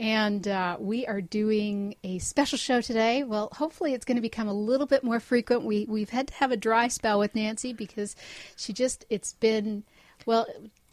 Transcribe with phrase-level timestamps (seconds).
[0.00, 3.22] And uh, we are doing a special show today.
[3.22, 5.62] Well, hopefully, it's going to become a little bit more frequent.
[5.62, 8.16] We we've had to have a dry spell with Nancy because
[8.56, 9.84] she just it's been
[10.24, 10.46] well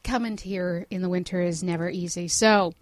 [0.04, 2.28] coming here in the winter is never easy.
[2.28, 2.74] So.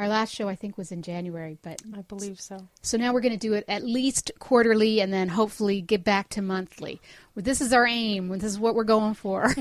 [0.00, 2.68] Our last show, I think, was in January, but I believe so.
[2.82, 6.28] So now we're going to do it at least quarterly, and then hopefully get back
[6.28, 7.00] to monthly.
[7.34, 8.28] Well, this is our aim.
[8.28, 9.42] This is what we're going for.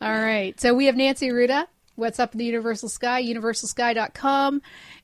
[0.00, 0.60] All right.
[0.60, 4.62] So we have Nancy Arruda what's up in the universal sky, universalsky.com.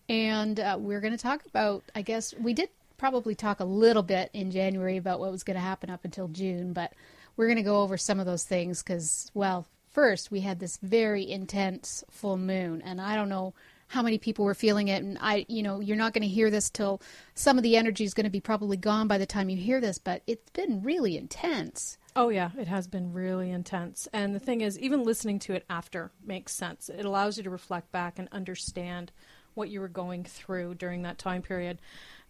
[0.09, 4.03] And uh, we're going to talk about, I guess, we did probably talk a little
[4.03, 6.93] bit in January about what was going to happen up until June, but
[7.37, 10.77] we're going to go over some of those things because, well, first we had this
[10.83, 13.55] very intense full moon, and I don't know
[13.89, 16.51] how many people were feeling it and i you know you're not going to hear
[16.51, 16.99] this till
[17.35, 19.83] some of the energy is going to be probably gone by the time you hear
[19.83, 24.07] this but it's been really intense Oh, yeah, it has been really intense.
[24.13, 26.91] And the thing is, even listening to it after makes sense.
[26.91, 29.13] It allows you to reflect back and understand
[29.55, 31.79] what you were going through during that time period.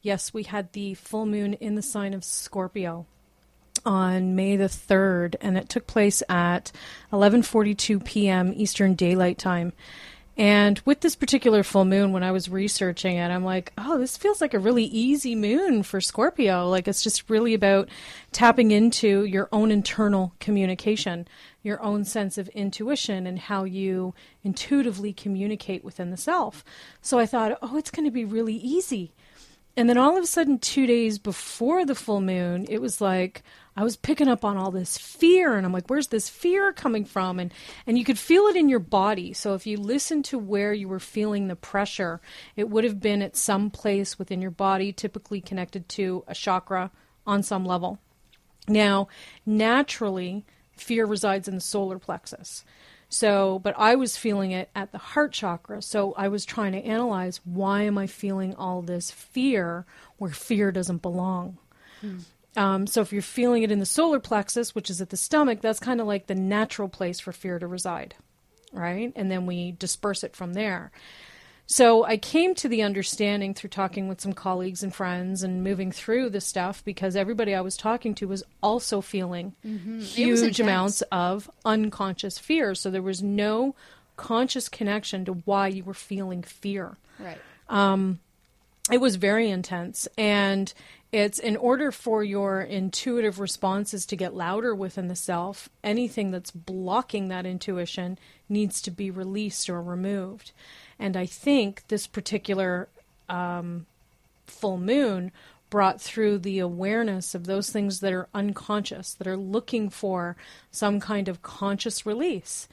[0.01, 3.07] Yes, we had the full moon in the sign of Scorpio
[3.85, 6.71] on May the 3rd and it took place at
[7.13, 8.53] 11:42 p.m.
[8.55, 9.73] Eastern Daylight Time.
[10.37, 14.17] And with this particular full moon, when I was researching it, I'm like, oh, this
[14.17, 16.69] feels like a really easy moon for Scorpio.
[16.69, 17.91] Like it's just really about
[18.33, 21.29] tapping into your own internal communication,
[21.63, 26.65] your own sense of intuition, and how you intuitively communicate within the self.
[27.03, 29.13] So I thought, oh, it's going to be really easy.
[29.77, 33.43] And then all of a sudden, two days before the full moon, it was like,
[33.77, 37.05] I was picking up on all this fear and I'm like, where's this fear coming
[37.05, 37.39] from?
[37.39, 37.53] And
[37.87, 39.33] and you could feel it in your body.
[39.33, 42.21] So if you listen to where you were feeling the pressure,
[42.55, 46.91] it would have been at some place within your body, typically connected to a chakra
[47.27, 47.99] on some level.
[48.69, 49.09] Now,
[49.47, 52.65] naturally, fear resides in the solar plexus.
[53.09, 55.83] So, but I was feeling it at the heart chakra.
[55.83, 59.85] So I was trying to analyze why am I feeling all this fear
[60.17, 61.59] where fear doesn't belong?
[62.01, 62.21] Hmm.
[62.57, 65.61] Um, so if you're feeling it in the solar plexus, which is at the stomach,
[65.61, 68.15] that's kind of like the natural place for fear to reside,
[68.73, 69.13] right?
[69.17, 70.93] And then we disperse it from there.
[71.67, 75.91] So I came to the understanding through talking with some colleagues and friends and moving
[75.91, 80.01] through the stuff because everybody I was talking to was also feeling mm-hmm.
[80.01, 82.75] huge amounts of unconscious fear.
[82.75, 83.75] So there was no
[84.17, 86.99] conscious connection to why you were feeling fear.
[87.19, 87.39] Right.
[87.71, 88.21] Um,
[88.91, 90.75] it was very intense and
[91.13, 96.51] it's in order for your intuitive responses to get louder within the self, anything that's
[96.51, 98.19] blocking that intuition
[98.49, 100.53] needs to be released or removed.
[100.99, 102.89] And I think this particular
[103.29, 103.85] um,
[104.47, 105.33] full moon
[105.69, 110.37] brought through the awareness of those things that are unconscious, that are looking for
[110.71, 112.69] some kind of conscious release.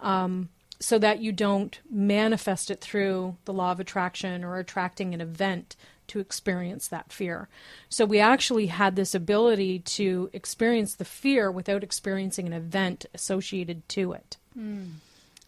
[0.00, 0.48] Um,
[0.80, 5.76] so that you don't manifest it through the law of attraction or attracting an event
[6.08, 7.48] to experience that fear.
[7.88, 13.88] So we actually had this ability to experience the fear without experiencing an event associated
[13.90, 14.36] to it.
[14.58, 14.94] Mm.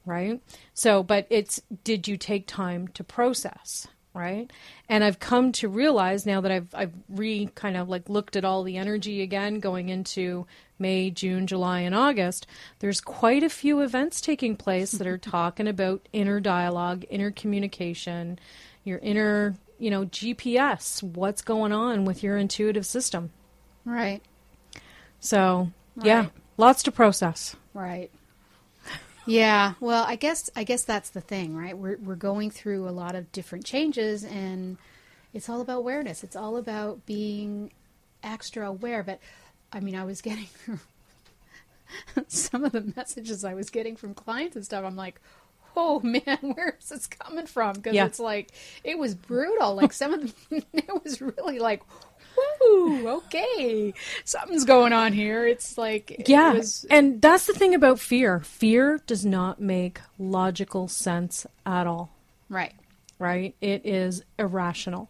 [0.05, 0.41] Right?
[0.75, 3.89] So, but it's did you take time to process?
[4.15, 4.51] Right?
[4.89, 8.45] And I've come to realize now that I've I've re kind of like looked at
[8.45, 10.47] all the energy again going into
[10.79, 12.47] May, June, July, and August,
[12.81, 18.39] there's quite a few events taking place that are talking about inner dialogue, inner communication,
[18.85, 23.31] your inner you know, GPS, what's going on with your intuitive system.
[23.85, 24.23] Right.
[25.21, 26.07] So, right.
[26.07, 26.27] yeah,
[26.57, 27.57] lots to process.
[27.75, 28.11] Right.
[29.27, 31.77] Yeah, well, I guess I guess that's the thing, right?
[31.77, 34.79] We're we're going through a lot of different changes and
[35.35, 36.23] it's all about awareness.
[36.23, 37.73] It's all about being
[38.23, 39.19] extra aware, but
[39.73, 40.47] I mean, I was getting
[42.29, 44.85] some of the messages I was getting from clients and stuff.
[44.85, 45.21] I'm like,
[45.77, 47.75] oh man, where is this coming from?
[47.75, 48.07] Because yeah.
[48.07, 48.51] it's like
[48.83, 49.75] it was brutal.
[49.75, 51.83] Like some of the, it was really like,
[52.61, 53.95] whoo, okay,
[54.25, 55.47] something's going on here.
[55.47, 56.87] It's like yeah, it was...
[56.91, 58.41] and that's the thing about fear.
[58.41, 62.11] Fear does not make logical sense at all.
[62.49, 62.75] Right.
[63.19, 63.55] Right.
[63.61, 65.09] It is irrational.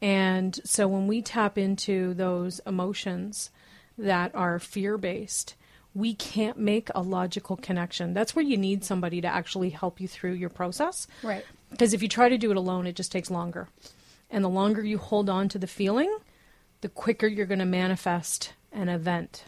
[0.00, 3.50] And so when we tap into those emotions
[3.96, 5.54] that are fear based,
[5.98, 8.14] we can't make a logical connection.
[8.14, 11.08] That's where you need somebody to actually help you through your process.
[11.24, 11.44] Right.
[11.70, 13.66] Because if you try to do it alone, it just takes longer.
[14.30, 16.16] And the longer you hold on to the feeling,
[16.82, 19.44] the quicker you're going to manifest an event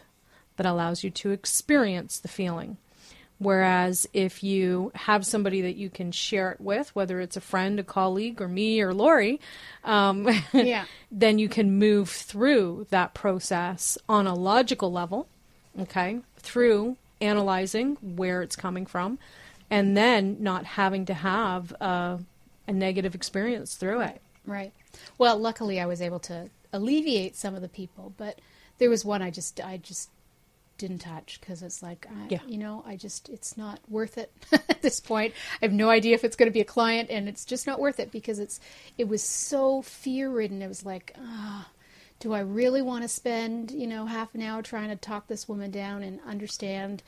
[0.57, 2.75] that allows you to experience the feeling.
[3.37, 7.79] Whereas if you have somebody that you can share it with, whether it's a friend,
[7.79, 9.39] a colleague, or me or Laurie,
[9.83, 10.85] um, Yeah.
[11.11, 15.27] then you can move through that process on a logical level,
[15.79, 19.17] okay, through analyzing where it's coming from,
[19.69, 22.19] and then not having to have a,
[22.67, 24.21] a negative experience through it.
[24.45, 24.73] Right.
[25.17, 28.39] Well, luckily I was able to alleviate some of the people, but
[28.79, 30.09] there was one I just I just
[30.77, 32.39] didn't touch because it's like I, Yeah.
[32.47, 35.33] you know I just it's not worth it at this point.
[35.61, 37.79] I have no idea if it's going to be a client, and it's just not
[37.79, 38.59] worth it because it's
[38.97, 40.61] it was so fear ridden.
[40.63, 41.69] It was like ah.
[42.21, 45.49] Do I really want to spend, you know, half an hour trying to talk this
[45.49, 47.03] woman down and understand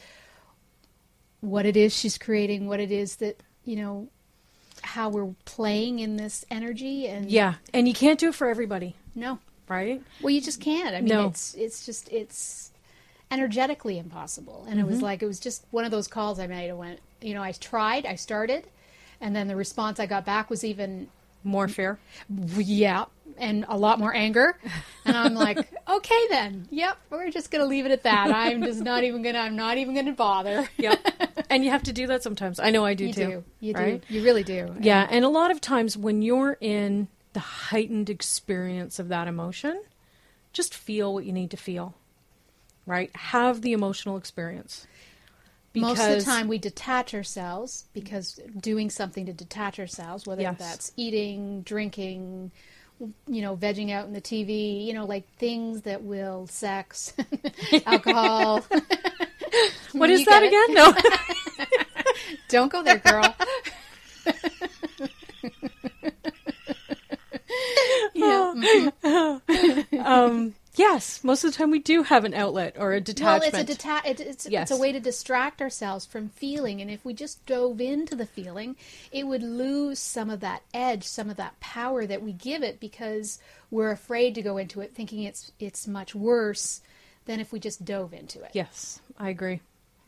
[1.40, 4.08] what it is she's creating, what it is that, you know,
[4.82, 8.96] how we're playing in this energy and Yeah, and you can't do it for everybody,
[9.16, 9.40] no.
[9.70, 10.02] right?
[10.22, 10.96] Well, you just can't.
[10.96, 11.28] I mean, No.
[11.28, 12.72] it's it's just it's
[13.32, 14.66] energetically impossible.
[14.70, 15.06] And it was mm-hmm.
[15.06, 16.70] like it was just one of those calls I made.
[16.70, 18.66] I went, you know, I tried, I started,
[19.22, 21.08] and then the response I got back was even
[21.44, 21.98] More fear.
[22.58, 23.06] yeah,
[23.38, 24.58] and a lot more anger.
[25.06, 25.58] And I'm like,
[25.90, 26.68] okay then.
[26.72, 28.32] Yep, we're just gonna leave it at that.
[28.32, 29.40] I'm just not even gonna.
[29.40, 30.68] I'm not even gonna bother.
[30.78, 31.46] Yep.
[31.50, 32.60] and you have to do that sometimes.
[32.60, 33.22] I know I do too.
[33.22, 33.32] You too.
[33.32, 33.44] do.
[33.60, 34.08] You right?
[34.08, 34.14] do.
[34.14, 34.76] You really do.
[34.80, 39.82] Yeah, and a lot of times when you're in the heightened experience of that emotion,
[40.54, 41.96] just feel what you need to feel.
[42.86, 43.16] Right?
[43.16, 44.86] Have the emotional experience.
[45.76, 50.60] Most of the time, we detach ourselves because doing something to detach ourselves, whether Yes.
[50.60, 52.52] that's eating, drinking,
[53.28, 57.14] you know, vegging out in the TV, you know, like things that will sex,
[57.86, 58.64] alcohol.
[59.92, 60.74] What is that again?
[60.74, 60.92] No.
[62.50, 63.36] Don't go there, girl.
[68.16, 68.54] yeah.
[68.56, 70.04] mhm.
[70.04, 73.54] um, yes, most of the time we do have an outlet or a detachment.
[73.54, 74.70] Well, it's a deta- it, it's, Yes.
[74.70, 78.26] it's a way to distract ourselves from feeling, and if we just dove into the
[78.26, 78.76] feeling,
[79.12, 82.80] it would lose some of that edge, some of that power that we give it
[82.80, 83.40] because
[83.72, 86.82] we're afraid to go into it, thinking it's it's much worse
[87.26, 88.52] than if we just dove into it.
[88.54, 89.62] yes, I agree.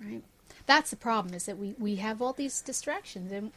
[0.04, 0.24] Right.
[0.68, 3.52] That's the problem is that we we have all these distractions, and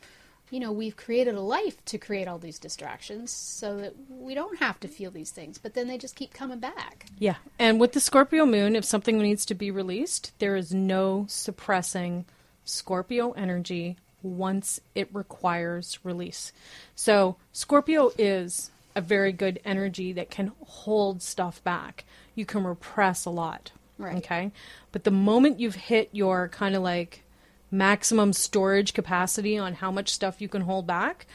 [0.51, 4.59] you know we've created a life to create all these distractions so that we don't
[4.59, 7.07] have to feel these things, but then they just keep coming back.
[7.19, 7.37] Yeah.
[7.59, 12.25] And with the Scorpio moon, if something needs to be released, there is no suppressing
[12.65, 16.53] Scorpio energy once it requires release.
[16.95, 22.05] So, Scorpio is a very good energy that can hold stuff back.
[22.35, 23.71] You can repress a lot.
[23.97, 24.17] Right.
[24.17, 24.53] Okay.
[24.93, 27.23] But the moment you've hit your kind of like
[27.71, 31.27] maximum storage capacity on how much stuff you can hold back,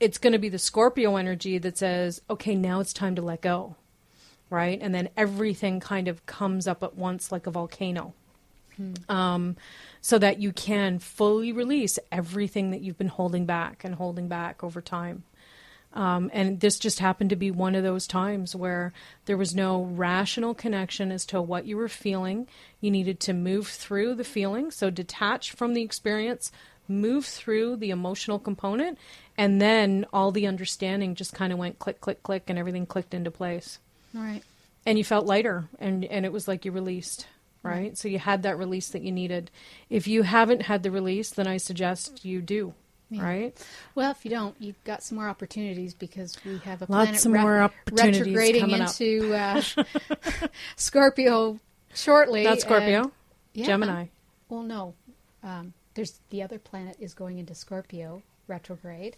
[0.00, 3.40] it's going to be the Scorpio energy that says, okay, now it's time to let
[3.40, 3.76] go
[4.52, 4.78] right?
[4.82, 8.12] And then everything kind of comes up at once like a volcano.
[9.08, 9.56] Um,
[10.00, 14.62] so that you can fully release everything that you've been holding back and holding back
[14.62, 15.24] over time.
[15.94, 18.92] Um, and this just happened to be one of those times where
[19.26, 22.48] there was no rational connection as to what you were feeling.
[22.80, 26.50] You needed to move through the feeling, so detach from the experience,
[26.88, 28.96] move through the emotional component,
[29.36, 33.14] and then all the understanding just kind of went click, click, click, and everything clicked
[33.14, 33.78] into place
[34.14, 34.42] Right.
[34.84, 37.26] and you felt lighter and and it was like you released
[37.62, 37.96] right?
[37.96, 39.50] so you had that release that you needed
[39.88, 42.74] if you haven't had the release then i suggest you do
[43.12, 43.22] Yeah.
[43.24, 47.08] right Well, if you don't, you've got some more opportunities because we have a Lots
[47.10, 47.20] planet
[47.86, 48.88] opportunities retrograding coming up.
[49.00, 49.60] into uh,
[50.76, 51.58] Scorpio
[51.94, 52.44] shortly.
[52.44, 53.12] not scorpio and-
[53.54, 53.66] yeah.
[53.66, 54.06] gemini
[54.48, 54.94] Well, no,
[55.42, 59.16] um, there's the other planet is going into Scorpio retrograde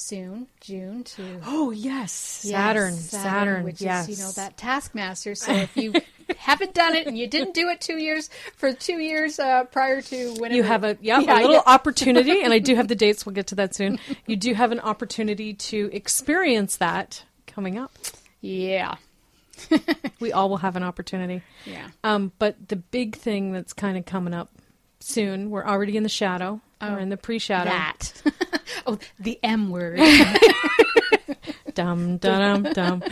[0.00, 2.42] soon, June to oh yes.
[2.44, 5.34] Yes, saturn saturn, which yes is you know that taskmaster.
[5.34, 5.92] So if you
[6.38, 10.00] haven't done it and you didn't do it two years for two years uh, prior
[10.02, 11.62] to whenever you have a yeah, Yeah, a little yeah.
[11.66, 13.26] opportunity and i do have the dates.
[13.26, 13.98] We'll get to that soon.
[14.26, 17.92] You do have an opportunity to experience that coming up.
[18.40, 18.96] Yeah.
[20.20, 21.42] We all will have an opportunity.
[21.66, 21.88] Yeah.
[22.02, 24.50] Um, but the big thing that's kind of coming up
[25.00, 26.60] soon, we're already in the shadow.
[26.82, 27.68] Oh, we're in the pre-shadow.
[27.70, 28.22] that
[28.86, 29.98] oh the M word
[31.74, 33.02] Dum dum dum.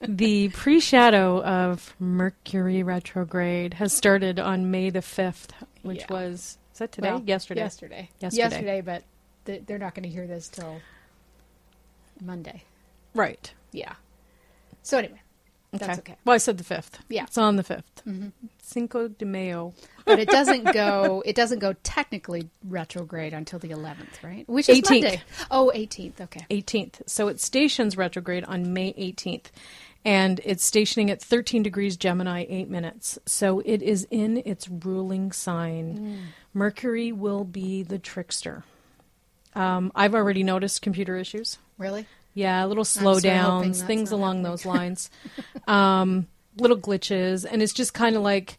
[0.00, 5.52] The pre-shadow of Mercury retrograde has started on May the fifth,
[5.82, 6.06] which Yeah.
[6.12, 7.10] was is that today?
[7.10, 7.60] Well, Yesterday.
[7.60, 8.42] yesterday Yesterday.
[8.42, 9.02] yesterday but
[9.46, 10.80] th- they're not going to hear this till
[12.22, 12.62] Monday
[13.14, 13.52] Right.
[13.72, 13.94] yeah
[14.82, 15.20] so anyway
[15.72, 16.16] That's okay.
[16.24, 17.00] Well, I said the fifth.
[17.08, 17.24] Yeah.
[17.24, 18.32] it's on the 5th
[18.68, 19.72] Cinco de Mayo.
[20.04, 21.22] but it doesn't go.
[21.24, 24.48] It doesn't go technically retrograde until the 11th, right?
[24.48, 24.90] Which is 18th.
[24.90, 25.22] Monday.
[25.50, 26.20] Oh, 18th.
[26.20, 26.46] Okay.
[26.50, 27.02] 18th.
[27.06, 29.46] So it stations retrograde on May 18th.
[30.04, 33.18] And it's stationing at 13 degrees Gemini, 8 minutes.
[33.26, 36.28] So it is in its ruling sign.
[36.54, 38.64] Mercury will be the trickster.
[39.54, 41.58] Um, I've already noticed computer issues.
[41.78, 42.06] Really?
[42.34, 44.50] Yeah, little sort of hoping slowdowns, things along happening.
[44.52, 45.10] those lines.
[45.66, 46.26] um,
[46.60, 47.46] little glitches.
[47.50, 48.58] And it's just kind of like,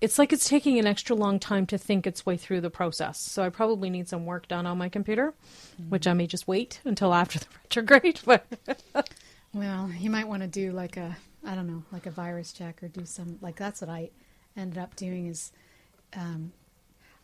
[0.00, 3.18] it's like it's taking an extra long time to think its way through the process.
[3.18, 5.32] So I probably need some work done on my computer,
[5.80, 5.90] Mm-hmm.
[5.90, 8.20] which I may just wait until after the retrograde.
[8.24, 8.46] But
[9.54, 12.82] Well, you might want to do like a, I don't know, like a virus check
[12.82, 14.10] or do some, like that's what I
[14.56, 15.52] ended up doing is,
[16.14, 16.52] um,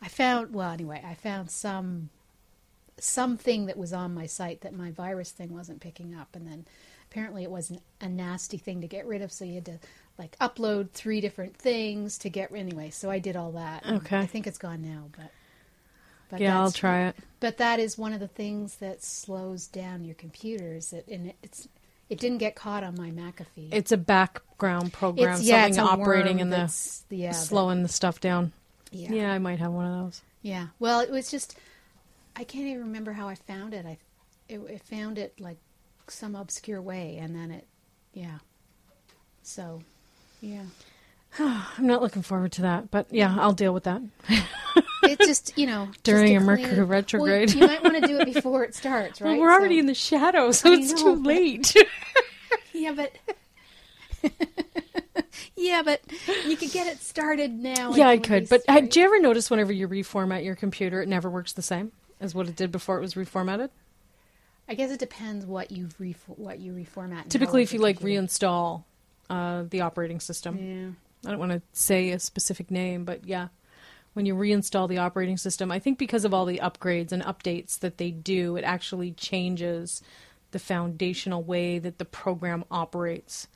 [0.01, 2.09] I found, well, anyway, I found some,
[2.99, 6.35] something that was on my site that my virus thing wasn't picking up.
[6.35, 6.65] And then
[7.09, 9.31] apparently it wasn't a nasty thing to get rid of.
[9.31, 9.79] So you had to
[10.17, 12.89] like upload three different things to get, anyway.
[12.91, 13.85] So I did all that.
[13.85, 14.17] Okay.
[14.19, 15.31] I think it's gone now, but.
[16.29, 17.15] but yeah, I'll try it.
[17.39, 20.93] But that is one of the things that slows down your computers.
[20.93, 21.67] It, and it's
[22.09, 23.69] it didn't get caught on my McAfee.
[23.71, 26.71] It's a background program, It's- yeah, something it's operating in the
[27.09, 28.51] yeah, that- slowing the stuff down.
[28.91, 30.21] yeah, Yeah, I might have one of those.
[30.41, 30.67] yeah.
[30.79, 31.57] Well, it was just
[32.35, 33.85] I can't even remember how I found it.
[33.85, 33.97] I
[34.47, 35.57] it, it found it like
[36.07, 37.67] some obscure way, and then it
[38.13, 38.39] yeah.
[39.41, 39.81] So
[40.43, 40.63] yeah,
[41.39, 44.01] I'm not looking forward to that, but yeah, I'll deal with that.
[45.03, 47.53] it just you know During a clean Mercury well, retrograde.
[47.53, 49.29] you might want to do it before it starts, right?
[49.37, 51.75] Well, we're already So- in the shadow, so I it's know, too but- late.
[52.75, 53.11] Yeah, but
[55.55, 56.01] yeah, but
[56.47, 57.93] you could get it started now.
[57.93, 58.49] yeah, I could.
[58.49, 61.61] But uh, do you ever notice whenever you reformat your computer, it never works the
[61.61, 63.69] same as what it did before it was reformatted?
[64.67, 67.29] I guess it depends what you re- what you reformat.
[67.29, 68.83] Typically, if you like computer- reinstall
[69.29, 70.89] uh, the operating system, Yeah.
[71.25, 73.47] I don't want to say a specific name, but yeah,
[74.13, 77.79] when you reinstall the operating system, I think because of all the upgrades and updates
[77.79, 80.01] that they do, it actually changes
[80.51, 83.47] the foundational way that the program operates.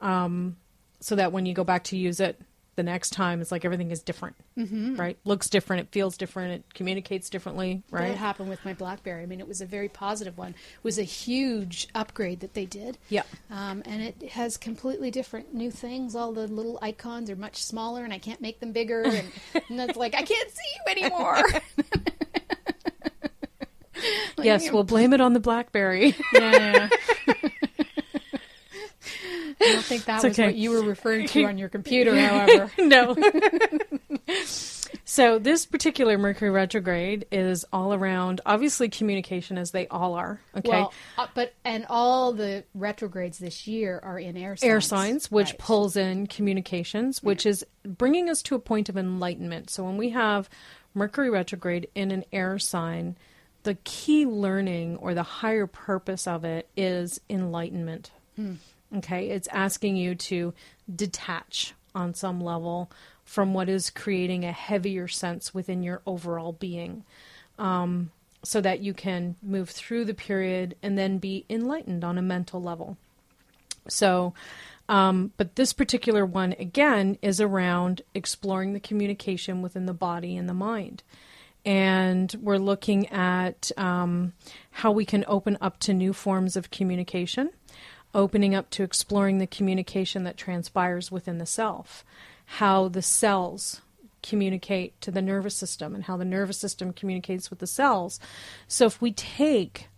[0.00, 0.56] Um,
[1.00, 2.40] so that when you go back to use it
[2.76, 4.96] the next time, it's like everything is different, mm-hmm.
[4.96, 5.18] right?
[5.24, 8.16] Looks different, it feels different, it communicates differently, That right?
[8.16, 9.22] happened with my BlackBerry.
[9.22, 10.50] I mean, it was a very positive one.
[10.50, 12.98] It was a huge upgrade that they did.
[13.08, 13.22] Yeah.
[13.50, 16.14] Um, and it has completely different new things.
[16.14, 19.02] All the little icons are much smaller, and I can't make them bigger.
[19.02, 19.30] And,
[19.68, 21.42] and it's like I can't see you anymore.
[24.42, 26.14] yes, we'll blame it on the BlackBerry.
[26.32, 26.88] yeah.
[29.60, 30.46] I don't think that It's was okay.
[30.46, 32.70] what you were referring to on your computer, however.
[32.78, 33.14] no.
[35.04, 40.40] so this particular Mercury retrograde is all around, obviously communication, as they all are.
[40.56, 44.68] Okay, Well, uh, but and all the retrogrades this year are in air signs.
[44.70, 45.58] air signs, which Right.
[45.58, 49.70] pulls in communications, which is bringing us to a point of enlightenment.
[49.70, 50.48] So when we have
[50.94, 53.16] Mercury retrograde in an air sign,
[53.64, 58.10] the key learning or the higher purpose of it is enlightenment.
[58.96, 60.54] Okay, it's asking you to
[60.94, 62.90] detach on some level
[63.24, 67.04] from what is creating a heavier sense within your overall being
[67.58, 68.10] um,
[68.42, 72.62] so that you can move through the period and then be enlightened on a mental
[72.62, 72.96] level.
[73.88, 74.34] So,
[74.88, 80.48] um, but this particular one, again, is around exploring the communication within the body and
[80.48, 81.02] the mind.
[81.64, 84.34] And we're looking at um,
[84.70, 87.50] how we can open up to new forms of communication,
[88.14, 92.04] opening up to exploring the communication that transpires within the self,
[92.44, 93.80] how the cells
[94.22, 98.20] communicate to the nervous system, and how the nervous system communicates with the cells.
[98.68, 99.88] So if we take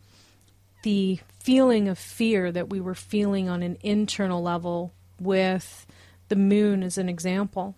[0.82, 5.86] the feeling of fear that we were feeling on an internal level with
[6.28, 7.74] the moon as an example.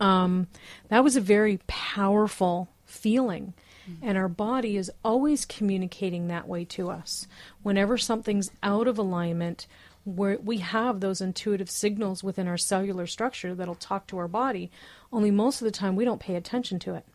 [0.00, 0.48] Um,
[0.88, 3.54] that was a very powerful feeling.
[3.88, 4.08] Mm-hmm.
[4.08, 7.26] And our body is always communicating that way to us.
[7.62, 9.66] Whenever something's out of alignment,
[10.04, 14.70] where we have those intuitive signals within our cellular structure that'll talk to our body,
[15.12, 17.06] only most of the time we don't pay attention to it.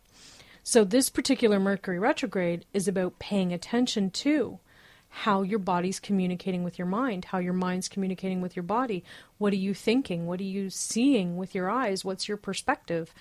[0.62, 4.58] So, this particular Mercury retrograde is about paying attention to
[5.10, 9.02] how your body's communicating with your mind, how your mind's communicating with your body.
[9.38, 10.26] What are you thinking?
[10.26, 12.04] What are you seeing with your eyes?
[12.04, 13.12] What's your perspective?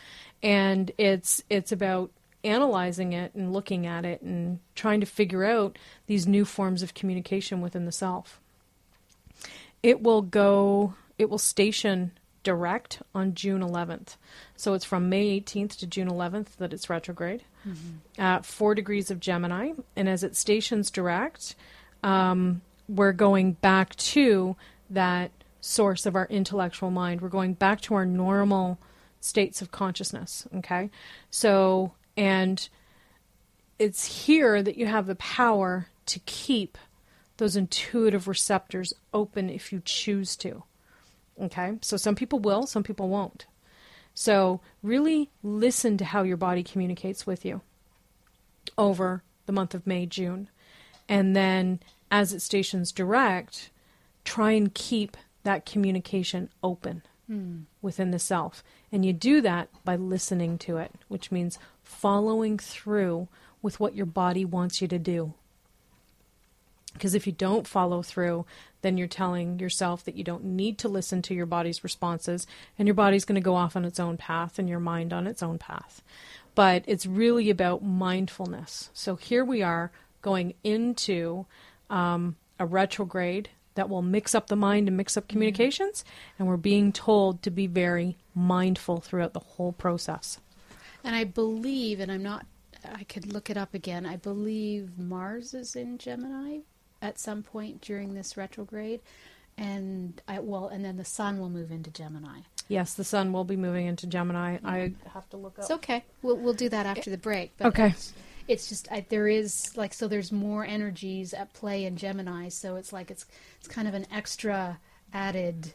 [0.44, 2.12] And it's it's about
[2.44, 5.78] analyzing it and looking at it and trying to figure out
[6.08, 8.40] these new forms of communication within the self.
[9.84, 12.12] It will go it will station
[12.44, 14.16] direct on June 11th.
[14.56, 17.44] So it's from May 18th to June 11th that it's retrograde
[18.18, 19.74] at four degrees of Gemini.
[19.96, 21.56] And as it stations direct,
[22.02, 24.56] um, we're going back to
[24.90, 25.32] that
[25.62, 27.22] source of our intellectual mind.
[27.22, 28.80] We're going back to our normal
[29.20, 30.48] states of consciousness.
[30.56, 30.90] Okay.
[31.30, 32.68] So, and
[33.78, 36.78] it's here that you have the power to keep
[37.38, 40.64] those intuitive receptors open if you choose to.
[41.42, 41.78] Okay.
[41.82, 43.46] So some people will, some people won't.
[44.14, 47.62] So really listen to how your body communicates with you
[48.78, 50.50] over the month of May, June.
[51.08, 51.80] And then
[52.12, 53.70] as it stations direct,
[54.26, 57.64] try and keep that communication open mm.
[57.82, 58.64] within the self.
[58.92, 63.28] And you do that by listening to it, which means following through
[63.62, 65.34] with what your body wants you to do.
[66.94, 68.46] Because if you don't follow through,
[68.82, 72.88] then you're telling yourself that you don't need to listen to your body's responses, and
[72.88, 75.44] your body's going to go off on its own path and your mind on its
[75.44, 76.02] own path.
[76.56, 78.90] But it's really about mindfulness.
[78.94, 81.46] So here we are going into
[81.90, 85.32] um, a retrograde that will mix up the mind and mix up mm-hmm.
[85.32, 86.04] communications,
[86.38, 90.38] and we're being told to be very mindful throughout the whole process.
[91.02, 92.46] And I believe, and I'm not,
[92.84, 96.60] I could look it up again, I believe Mars is in Gemini
[97.02, 99.00] at some point during this retrograde.
[99.58, 102.42] And I well, and then the sun will move into Gemini.
[102.68, 104.58] Yes, the sun will be moving into Gemini.
[104.58, 104.68] Mm-hmm.
[104.68, 105.64] I have to look up.
[105.64, 106.04] It's okay.
[106.22, 107.54] We'll we'll do that after the break.
[107.62, 107.94] okay.
[108.50, 112.76] It's, just I, there is like so there's more energies at play in Gemini, so
[112.76, 113.26] it's like it's
[113.60, 114.80] it's kind of an extra
[115.14, 115.74] added.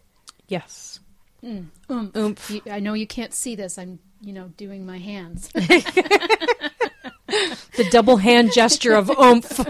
[0.48, 1.00] Yes.
[1.42, 2.16] Mm, oomph.
[2.16, 2.50] oomph.
[2.50, 3.78] You, I know you can't see this.
[3.78, 5.48] I'm you know doing my hands.
[5.54, 6.68] the
[7.90, 9.60] double hand gesture of oomph.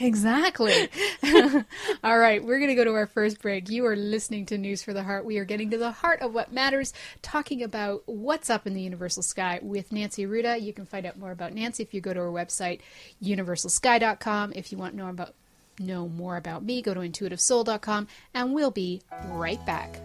[0.00, 0.88] exactly.
[2.02, 3.68] All right, we're going to go to our first break.
[3.68, 5.24] You are listening to News for the Heart.
[5.24, 6.92] We are getting to the heart of what matters,
[7.22, 10.60] talking about what's up in the universal sky with Nancy Arruda.
[10.60, 12.80] You can find out more about Nancy if you go to her website,
[13.22, 14.52] universalsky.com.
[14.56, 15.34] If you want to know about
[15.78, 19.98] know more about me, go to intuitivesoul.com, and we'll be right back.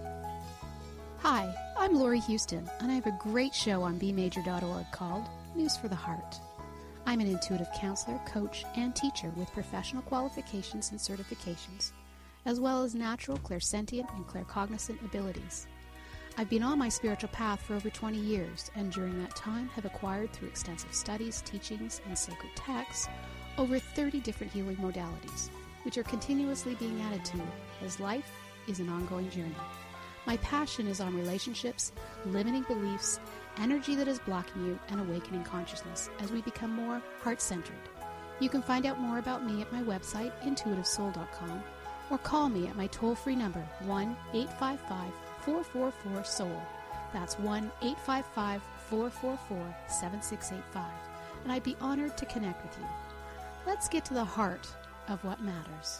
[1.19, 5.87] Hi, I'm Laurie Huston, and I have a great show on bmajor.org called News for
[5.87, 6.39] the Heart.
[7.07, 11.91] I'm an intuitive counselor, coach, and teacher with professional qualifications and certifications,
[12.45, 15.67] as well as natural clairsentient and claircognizant abilities.
[16.35, 19.85] I've been on my spiritual path for over 20 years, and during that time have
[19.85, 23.07] acquired through extensive studies, teachings, and sacred texts
[23.59, 25.49] over 30 different healing modalities,
[25.83, 27.39] which are continuously being added to
[27.83, 28.31] as life
[28.67, 29.55] is an ongoing journey.
[30.25, 31.91] My passion is on relationships,
[32.25, 33.19] limiting beliefs,
[33.59, 37.75] energy that is blocking you, and awakening consciousness as we become more heart centered.
[38.39, 41.63] You can find out more about me at my website, intuitivesoul.com,
[42.09, 46.61] or call me at my toll free number, 1 855 444 Soul.
[47.13, 50.91] That's 1 855 444 7685.
[51.43, 52.87] And I'd be honored to connect with you.
[53.65, 54.67] Let's get to the heart
[55.07, 55.99] of what matters.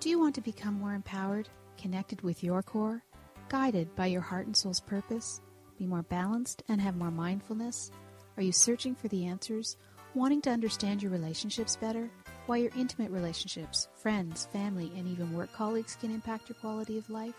[0.00, 3.02] Do you want to become more empowered, connected with your core?
[3.48, 5.40] Guided by your heart and soul's purpose,
[5.78, 7.90] be more balanced, and have more mindfulness?
[8.36, 9.76] Are you searching for the answers,
[10.14, 12.10] wanting to understand your relationships better?
[12.46, 17.10] Why your intimate relationships, friends, family, and even work colleagues can impact your quality of
[17.10, 17.34] life?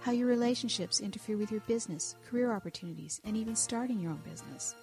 [0.00, 4.74] How your relationships interfere with your business, career opportunities, and even starting your own business?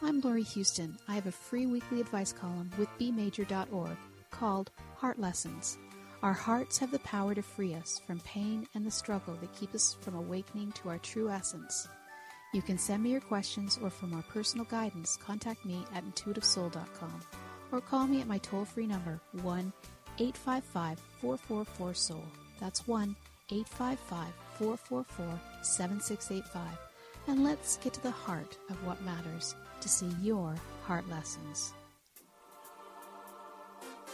[0.00, 0.96] I'm Laurie Huston.
[1.08, 3.96] I have a free weekly advice column with bmajor.org
[4.30, 5.78] called Heart Lessons.
[6.20, 9.72] Our hearts have the power to free us from pain and the struggle that keep
[9.72, 11.86] us from awakening to our true essence.
[12.52, 17.20] You can send me your questions or for more personal guidance, contact me at intuitivesoul.com
[17.70, 19.72] or call me at my toll free number 1
[20.18, 22.24] 855 444 Soul.
[22.58, 23.14] That's 1
[23.50, 24.26] 855
[24.58, 26.62] 444 7685.
[27.28, 31.74] And let's get to the heart of what matters to see your heart lessons.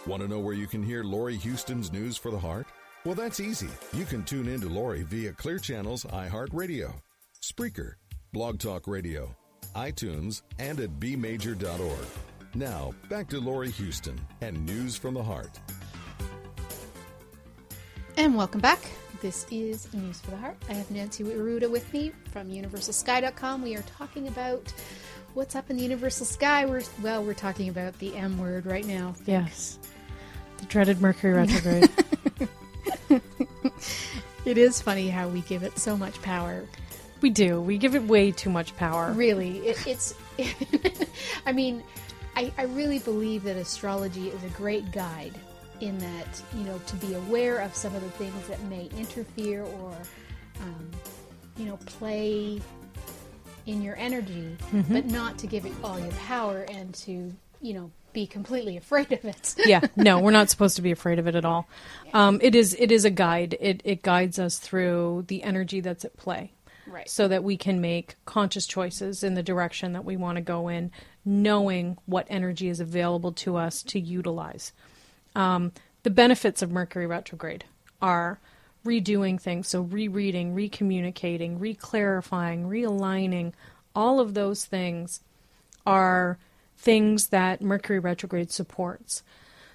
[0.07, 2.67] Want to know where you can hear Laurie Huston's News for the Heart?
[3.07, 3.71] Well, that's easy.
[3.95, 6.93] You can tune in to Laurie via Clear Channel's iHeartRadio,
[7.43, 7.95] Spreaker,
[8.31, 9.35] Blog Talk Radio,
[9.75, 12.07] iTunes, and at bmajor.org.
[12.55, 15.59] Now, back to Laurie Huston and News from the Heart.
[18.19, 18.81] And welcome back.
[19.23, 20.59] This is News for the Heart.
[20.69, 23.63] I have Nancy Arruda with me from universalsky.com.
[23.63, 24.71] We are talking about
[25.33, 26.67] what's up in the universal sky.
[26.67, 29.15] We're well, we're talking about the M word right now.
[29.25, 29.79] Yes.
[30.59, 31.91] The dreaded Mercury retrograde.
[34.45, 36.65] it is funny how we give it so much power.
[37.21, 37.61] We do.
[37.61, 39.13] We give it way too much power.
[39.13, 40.15] Really, it, it's.
[41.47, 41.83] I mean,
[42.37, 45.35] I, I really believe that astrology is a great guide
[45.81, 49.63] in that you know to be aware of some of the things that may interfere
[49.63, 49.97] or
[50.61, 50.91] um,
[51.57, 52.61] you know play
[53.67, 54.93] in your energy, mm-hmm.
[54.93, 59.13] but not to give it all your power and to you know be completely afraid
[59.13, 59.55] of it.
[59.67, 61.69] yeah, no, we're not supposed to be afraid of it at all.
[62.15, 63.57] Um, it is it is a guide.
[63.61, 66.53] It it guides us through the energy that's at play,
[66.87, 67.09] Right.
[67.11, 70.69] so that we can make conscious choices in the direction that we want to go
[70.69, 70.91] in,
[71.25, 74.73] knowing what energy is available to us to utilize.
[75.37, 75.73] Um,
[76.05, 77.65] the benefits of Mercury retrograde
[78.01, 78.39] are
[78.85, 83.53] redoing things, so rereading, recommunicating, reclarifying, realigning.
[83.95, 85.21] All of those things
[85.87, 86.39] are
[86.85, 89.23] things that Mercury retrograde supports.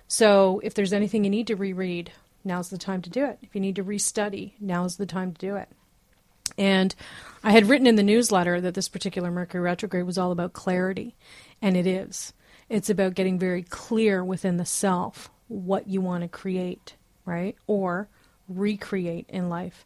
[0.07, 2.11] So if there's anything you need to reread,
[2.43, 3.39] now's the time to do it.
[3.41, 5.69] If you need to restudy, now's the time to do it.
[6.57, 6.93] And
[7.43, 11.15] I had written in the newsletter that this particular Mercury retrograde was all about clarity,
[11.61, 12.33] and it is.
[12.69, 16.95] It's about getting very clear within the self what you want to create,
[17.25, 17.55] right?
[17.65, 18.07] Or
[18.47, 19.85] recreate in life.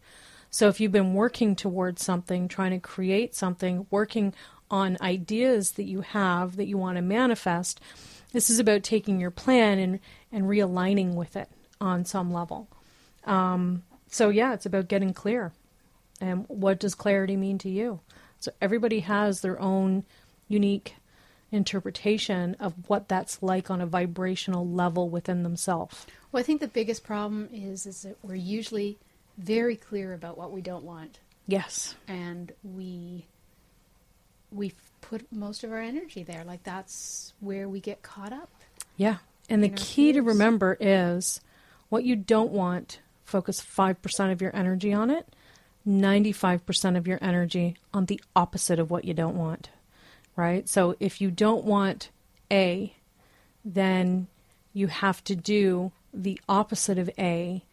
[0.50, 4.34] So if you've been working towards something, trying to create something, working
[4.74, 7.80] on ideas that you have that you want to manifest,
[8.32, 10.00] this is about taking your plan and,
[10.32, 11.48] and realigning with it
[11.80, 12.68] on some level.
[13.26, 15.52] Um, so yeah, it's about getting clear.
[16.20, 18.00] And what does clarity mean to you?
[18.40, 20.06] So everybody has their own
[20.48, 20.96] unique
[21.52, 26.08] interpretation of what that's like on a vibrational level within themselves.
[26.32, 28.98] Well, I think the biggest problem is is that we're usually
[29.38, 31.94] very clear about what we don't want, Yes.
[32.08, 33.28] and we
[34.54, 36.44] we put most of our energy there.
[36.44, 38.50] Like that's where we get caught up.
[38.98, 39.18] Yeah.
[39.50, 41.42] And the key to remember is
[41.90, 45.36] what you don't want, focus 5% of your energy on it,
[45.88, 49.70] 95% of your energy on the opposite of what you don't want.
[50.36, 50.68] Right?
[50.68, 52.10] So if you don't want
[52.52, 52.96] A,
[53.64, 54.28] then
[54.74, 57.64] you have to do the opposite of A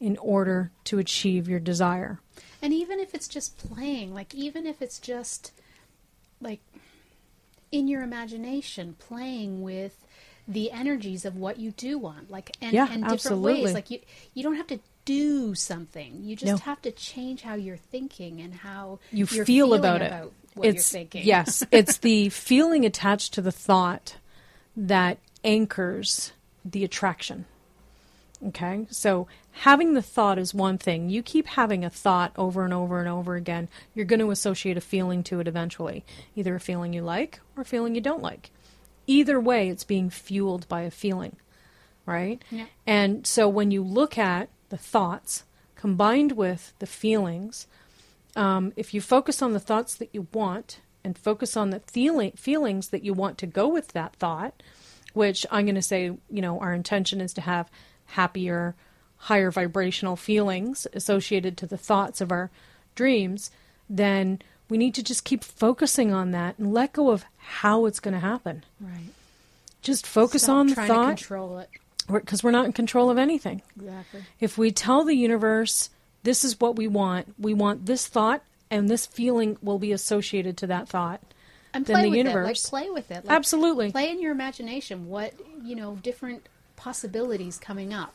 [0.00, 2.20] in order to achieve your desire.
[2.62, 5.52] And even if it's just playing, like even if it's just
[6.40, 6.60] like
[7.70, 10.04] in your imagination playing with
[10.46, 13.64] the energies of what you do want, like and, Yeah, and different absolutely.
[13.64, 13.74] ways.
[13.74, 14.00] Like you
[14.34, 16.22] you don't have to do something.
[16.22, 16.56] You just No.
[16.58, 20.12] have to change how you're thinking and how you feel about it.
[20.54, 24.16] what it's yes, it's the feeling attached to the thought
[24.76, 26.32] that anchors
[26.64, 27.44] the attraction.
[28.46, 29.26] Okay, so
[29.58, 31.10] having the thought is one thing.
[31.10, 34.76] You keep having a thought over and over and over again, you're going to associate
[34.76, 36.04] a feeling to it eventually.
[36.36, 38.50] Either a feeling you like or a feeling you don't like.
[39.08, 41.36] Either way, it's being fueled by a feeling,
[42.06, 42.42] right?
[42.50, 42.66] Yeah.
[42.86, 45.44] And so when you look at the thoughts
[45.74, 47.66] combined with the feelings,
[48.36, 52.32] um, if you focus on the thoughts that you want and focus on the feeling
[52.32, 54.62] feelings that you want to go with that thought,
[55.14, 57.70] which I'm going to say, you know, our intention is to have
[58.04, 58.76] happier,
[59.22, 62.50] higher vibrational feelings associated to the thoughts of our
[62.94, 63.50] dreams,
[63.88, 68.00] then we need to just keep focusing on that and let go of how it's
[68.00, 68.64] going to happen.
[68.80, 69.12] Right.
[69.82, 71.70] Just focus Stop on the trying to thought control it.
[72.08, 73.62] because we're not in control of anything.
[73.76, 74.22] Exactly.
[74.40, 75.90] If we tell the universe,
[76.22, 80.56] this is what we want, we want this thought, and this feeling will be associated
[80.58, 81.22] to that thought.
[81.72, 82.72] And Then play the with universe- it.
[82.72, 83.24] Like play with it.
[83.24, 83.92] Like, Absolutely.
[83.92, 85.08] Play in your imagination.
[85.08, 88.14] What you know, different possibilities coming up,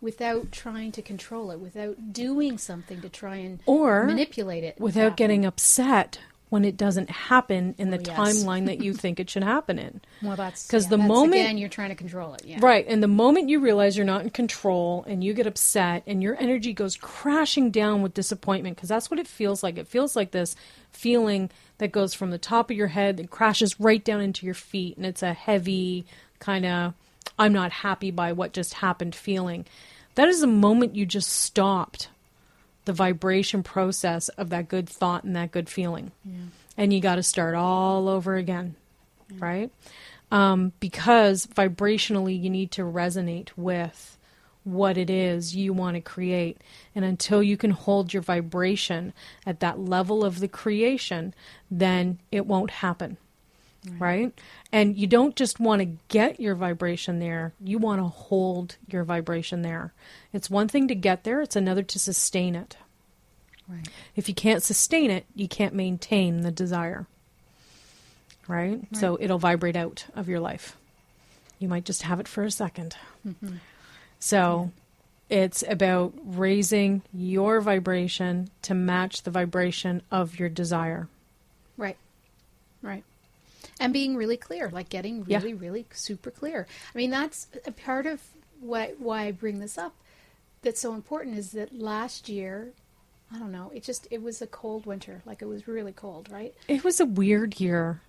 [0.00, 5.16] without trying to control it, without doing something to try and Or manipulate it, Without
[5.16, 8.16] getting upset when it doesn't happen in the Oh, yes.
[8.18, 10.00] timeline that you think it should happen in.
[10.22, 12.42] Well, that's 'Cause yeah, the that's, moment- again you're trying to control it.
[12.46, 12.58] Yeah.
[12.62, 12.86] Right.
[12.88, 16.36] And the moment you realize you're not in control and you get upset and your
[16.40, 19.76] energy goes crashing down with disappointment, because that's what it feels like.
[19.76, 20.56] It feels like this
[20.90, 24.54] feeling that goes from the top of your head and crashes right down into your
[24.54, 24.96] feet.
[24.96, 26.06] And it's a heavy,
[26.38, 26.94] kind of,
[27.38, 29.64] I'm not happy by what just happened feeling.
[30.16, 32.08] That is the moment you just stopped
[32.84, 36.10] the vibration process of that good thought and that good feeling.
[36.76, 38.74] And you got to start all over again,
[39.38, 39.70] right?
[40.30, 44.16] Um, because vibrationally, you need to resonate with
[44.64, 46.58] what it is you want to create.
[46.94, 49.12] And until you can hold your vibration
[49.46, 51.34] at that level of the creation,
[51.70, 53.16] then it won't happen.
[53.98, 54.38] Right.
[54.72, 59.04] And you don't just want to get your vibration there, you want to hold your
[59.04, 59.92] vibration there.
[60.32, 62.76] It's one thing to get there, it's another to sustain it.
[63.68, 63.88] Right.
[64.16, 67.06] If you can't sustain it, you can't maintain the desire.
[68.46, 68.80] Right?
[68.94, 70.76] So it'll vibrate out of your life.
[71.58, 72.94] You might just have it for a 2nd
[73.26, 73.56] mm-hmm.
[74.20, 74.70] So
[75.28, 81.08] it's about raising your vibration to match the vibration of your desire.
[83.78, 83.84] Right.
[83.84, 83.84] Right.
[83.86, 85.38] And being really clear, like getting Yeah.
[85.38, 86.66] really, really super clear.
[86.94, 88.20] I mean, that's a part of
[88.60, 89.94] what why I bring this up.
[90.62, 92.72] That's so important is that last year,
[93.32, 95.22] I don't know, it just it was a cold winter.
[95.24, 96.54] Like it was really cold, right?
[96.66, 98.00] It was a weird year.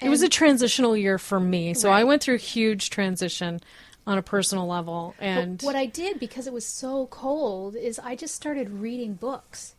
[0.00, 1.72] it was a transitional year for me.
[1.74, 3.60] So I went through a huge transition
[4.06, 5.14] on a personal level.
[5.18, 9.14] But And what I did because it was so cold is I just started reading
[9.14, 9.74] books,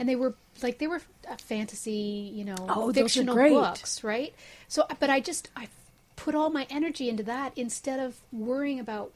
[0.00, 1.02] and they were like they were
[1.38, 4.34] fantasy, you know, Oh, fictional books, right?
[4.66, 5.68] So, but I just I
[6.16, 9.12] put all my energy into that instead of worrying about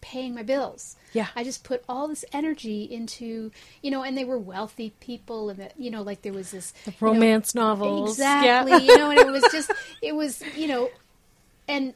[0.00, 0.96] paying my bills.
[1.12, 1.28] Yeah.
[1.36, 3.52] I just put all this energy into,
[3.82, 6.72] you know, and they were wealthy people, and that you know, like there was this
[6.86, 8.12] know, romance novels.
[8.12, 8.72] Exactly.
[8.72, 8.78] Yeah.
[8.78, 9.70] you know, and it was just
[10.02, 10.88] it was, you know,
[11.68, 11.92] and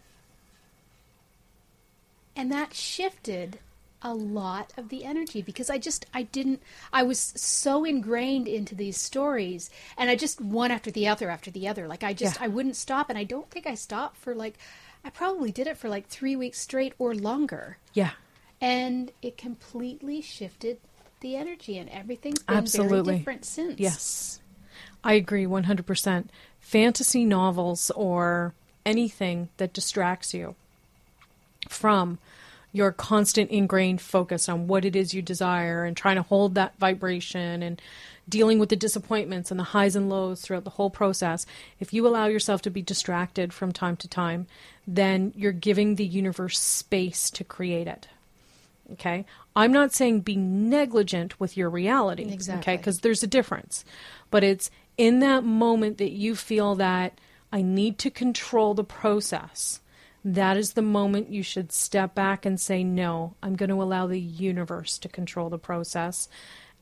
[2.36, 3.58] and that shifted
[4.02, 8.74] a lot of the energy because I just I didn't I was so ingrained into
[8.74, 12.36] these stories and I just one after the other after the other like I just
[12.38, 12.44] Yeah.
[12.44, 14.58] I wouldn't stop and I don't think I stopped for like
[15.04, 18.10] I probably did it for like 3 weeks straight or longer yeah.
[18.60, 20.78] and it completely shifted
[21.20, 23.02] the energy and everything's been Absolutely.
[23.02, 23.80] very different since.
[23.80, 24.40] Yes.
[25.02, 26.26] I agree 100%.
[26.60, 28.52] Fantasy novels or
[28.84, 30.54] anything that distracts you
[31.68, 32.18] from
[32.72, 36.78] your constant ingrained focus on what it is you desire and trying to hold that
[36.78, 37.80] vibration and
[38.28, 41.46] dealing with the disappointments and the highs and lows throughout the whole process.
[41.78, 44.46] If you allow yourself to be distracted from time to time,
[44.86, 48.08] then you're giving the universe space to create it.
[48.92, 49.24] Okay.
[49.54, 52.24] I'm not saying be negligent with your reality.
[52.24, 52.60] Exactly.
[52.60, 52.76] Okay.
[52.76, 53.84] Because there's a difference.
[54.30, 57.18] But it's in that moment that you feel that
[57.52, 59.80] I need to control the process.
[60.28, 64.08] That is the moment you should step back and say, no, I'm going to allow
[64.08, 66.28] the universe to control the process.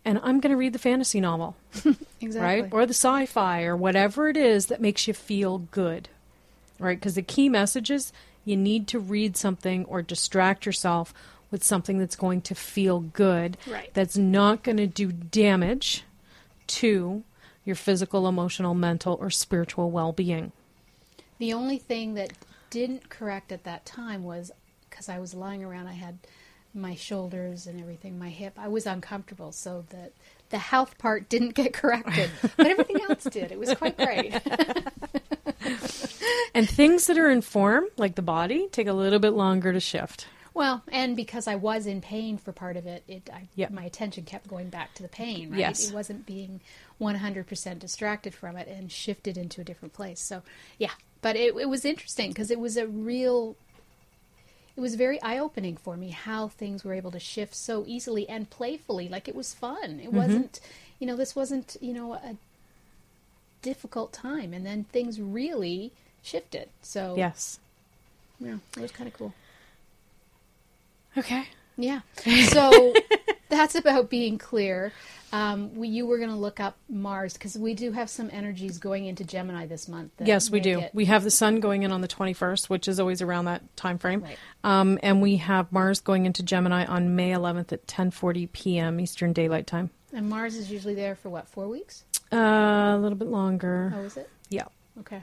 [0.02, 1.54] And I'm going to read the fantasy novel,
[2.22, 2.40] Exactly.
[2.40, 2.68] right?
[2.72, 6.09] Or the sci fi or whatever it is that makes you feel good,
[6.78, 6.98] right?
[6.98, 8.12] Because the key message is
[8.46, 11.12] you need to read something or distract yourself
[11.50, 13.90] with something that's going to feel good, Right.
[13.92, 16.04] that's not going to do damage
[16.68, 17.22] to
[17.66, 20.52] your physical, emotional, mental, or spiritual well being.
[21.38, 22.33] The only thing that
[22.74, 24.50] didn't correct at that time was
[24.90, 26.18] because I was lying around, I had
[26.74, 28.54] my shoulders and everything, my hip.
[28.58, 30.10] I was uncomfortable, so that
[30.50, 33.52] the health part didn't get corrected, but everything else did.
[33.52, 34.34] It was quite great.
[36.56, 39.80] And things that are in form, like the body, take a little bit longer to
[39.80, 40.26] shift.
[40.54, 43.68] well, and because I was in pain for part of it, it I, Yeah.
[43.70, 45.50] my attention kept going back to the pain.
[45.50, 45.58] Right?
[45.58, 45.88] Yes.
[45.88, 46.60] it wasn't being
[46.98, 50.20] one hundred percent distracted from it and shifted into a different place.
[50.20, 50.42] So,
[50.78, 50.92] yeah,
[51.24, 53.56] but it, it was interesting because it was a real
[54.76, 58.28] it was very eye opening for me how things were able to shift so easily
[58.28, 59.08] and playfully.
[59.08, 60.00] Like it was fun.
[60.00, 60.18] It mm-hmm.
[60.18, 60.60] wasn't,
[60.98, 62.37] you know, this wasn't, you know, a
[63.62, 64.52] difficult time.
[64.52, 66.68] And then things really shifted.
[66.82, 67.58] So, Yes.
[68.38, 69.32] yeah, it was kind of cool.
[71.16, 71.44] Okay.
[71.78, 72.00] Yeah.
[72.48, 72.92] So
[73.55, 74.93] that's about being clear.
[75.33, 78.79] Um, we, you were going to look up Mars because we do have some energies
[78.79, 80.12] going into Gemini this month.
[80.21, 80.79] Yes, we do.
[80.81, 83.77] it- We have the sun going in on the 21st, which is always around that
[83.77, 84.23] time frame.
[84.23, 84.38] Right.
[84.62, 89.01] Um, and we have Mars going into Gemini on May 11th at 10:40 p.m.
[89.01, 89.90] Eastern Daylight Time.
[90.12, 92.05] and Mars is usually there for what, four weeks?
[92.33, 93.93] Uh, a little bit longer.
[93.97, 94.31] Oh, is it?
[94.51, 94.67] Yeah.
[95.01, 95.23] Okay.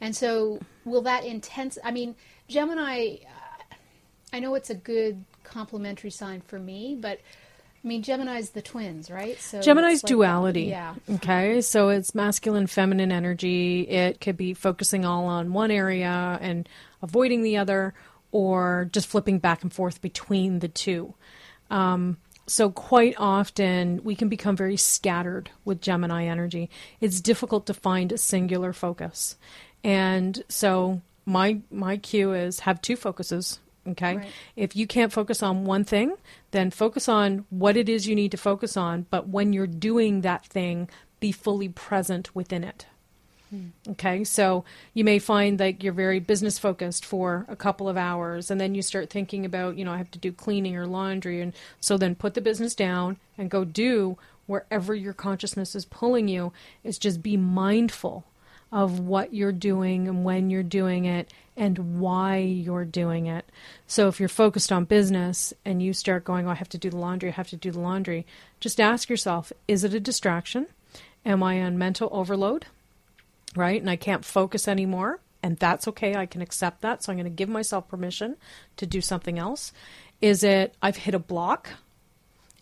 [0.00, 1.78] And so, will that intense?
[1.82, 2.14] I mean,
[2.48, 3.16] Gemini.
[3.24, 3.74] Uh,
[4.32, 7.20] I know it's a good complementary sign for me, but
[7.84, 9.38] I mean, Gemini's the twins, right?
[9.40, 10.62] So Gemini's like- duality.
[10.64, 10.94] Yeah.
[11.14, 11.60] Okay.
[11.62, 13.82] So it's masculine, feminine energy.
[13.82, 16.68] It could be focusing all on one area and
[17.02, 17.94] avoiding the other,
[18.30, 21.14] or just flipping back and forth between the two.
[21.70, 26.70] Um, so quite often we can become very scattered with Gemini energy.
[27.00, 29.36] It's difficult to find a singular focus.
[29.84, 33.58] And so my my cue is have two focuses.
[33.88, 34.16] Okay.
[34.16, 34.32] Right.
[34.54, 36.14] If you can't focus on one thing,
[36.52, 39.06] then focus on what it is you need to focus on.
[39.10, 40.88] But when you're doing that thing,
[41.20, 42.86] be fully present within it.
[43.50, 43.68] Hmm.
[43.90, 44.64] Okay, so
[44.94, 48.74] you may find that you're very business focused for a couple of hours, and then
[48.74, 51.40] you start thinking about, you know, I have to do cleaning or laundry.
[51.40, 54.16] And so then put the business down and go do
[54.46, 58.24] wherever your consciousness is pulling you, is just be mindful
[58.72, 63.44] of what you're doing and when you're doing it and why you're doing it.
[63.86, 66.88] So if you're focused on business and you start going, oh, I have to do
[66.88, 68.26] the laundry, I have to do the laundry,
[68.60, 70.66] just ask yourself, is it a distraction?
[71.26, 72.66] Am I on mental overload?
[73.54, 73.80] Right?
[73.80, 75.20] And I can't focus anymore.
[75.42, 76.14] And that's okay.
[76.14, 77.02] I can accept that.
[77.02, 78.36] So I'm going to give myself permission
[78.78, 79.72] to do something else.
[80.22, 81.68] Is it I've hit a block?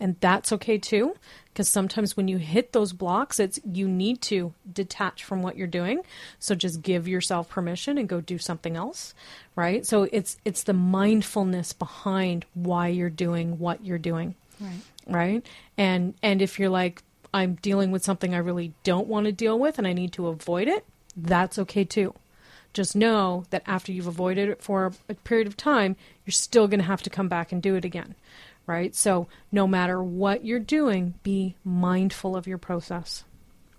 [0.00, 1.14] And that's okay too
[1.52, 5.66] because sometimes when you hit those blocks it's you need to detach from what you're
[5.66, 6.00] doing
[6.38, 9.14] so just give yourself permission and go do something else
[9.56, 14.80] right so it's it's the mindfulness behind why you're doing what you're doing Right.
[15.06, 15.46] right
[15.78, 19.58] and and if you're like i'm dealing with something i really don't want to deal
[19.58, 20.84] with and i need to avoid it
[21.16, 22.14] That's okay too.
[22.72, 26.78] Just know that after you've avoided it for a period of time, you're still going
[26.78, 28.14] to have to come back and do it again,
[28.70, 28.94] right?
[28.94, 33.24] So, no matter what you're doing, be mindful of your process.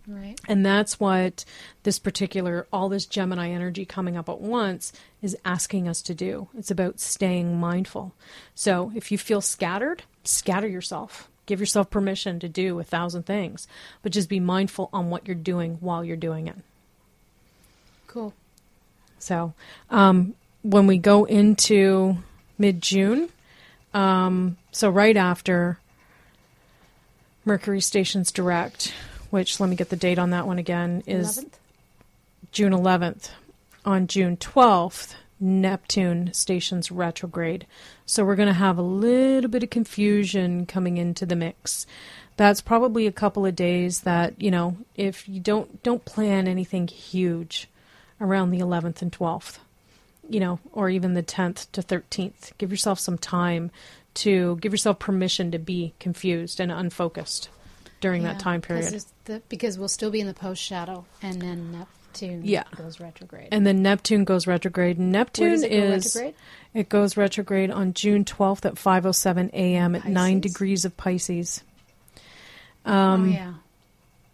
[0.05, 0.37] Right.
[0.47, 1.45] And that's what
[1.83, 6.49] this particular, all this Gemini energy coming up at once is asking us to do.
[6.57, 8.13] It's about staying mindful.
[8.53, 11.29] So if you feel scattered, scatter yourself.
[11.45, 13.67] Give yourself permission to do a thousand things,
[14.03, 16.55] but just be mindful on what you're doing while you're doing it.
[18.07, 18.33] Cool.
[19.19, 19.53] So
[19.89, 22.17] um, when we go into
[22.57, 23.29] mid June,
[23.93, 25.79] um, so right after
[27.45, 28.93] Mercury stations direct,
[29.29, 31.53] which let me get the date on that one again, is 11th?
[32.51, 33.29] June 11th.
[33.83, 37.65] On June 12th, Neptune stations retrograde.
[38.05, 41.87] So we're going to have a little bit of confusion coming into the mix.
[42.37, 46.87] That's probably a couple of days that, you know, if you don't don't plan anything
[46.87, 47.67] huge
[48.19, 49.57] around the 11th and 12th,
[50.31, 52.51] you know, or even the 10th to 13th.
[52.57, 53.69] Give yourself some time
[54.15, 57.49] to give yourself permission to be confused and unfocused
[57.99, 59.03] during Yeah, that time period.
[59.25, 62.63] The, because we'll still be in the post shadow, and then Neptune Yeah.
[62.75, 63.49] goes retrograde.
[63.51, 64.97] And then Neptune goes retrograde.
[64.99, 66.35] Neptune it go is retrograde?
[66.73, 69.95] it goes retrograde on June 12th at 5:07 a.m.
[69.95, 71.61] at 9 degrees of Pisces.
[72.85, 73.53] oh Um, yeah,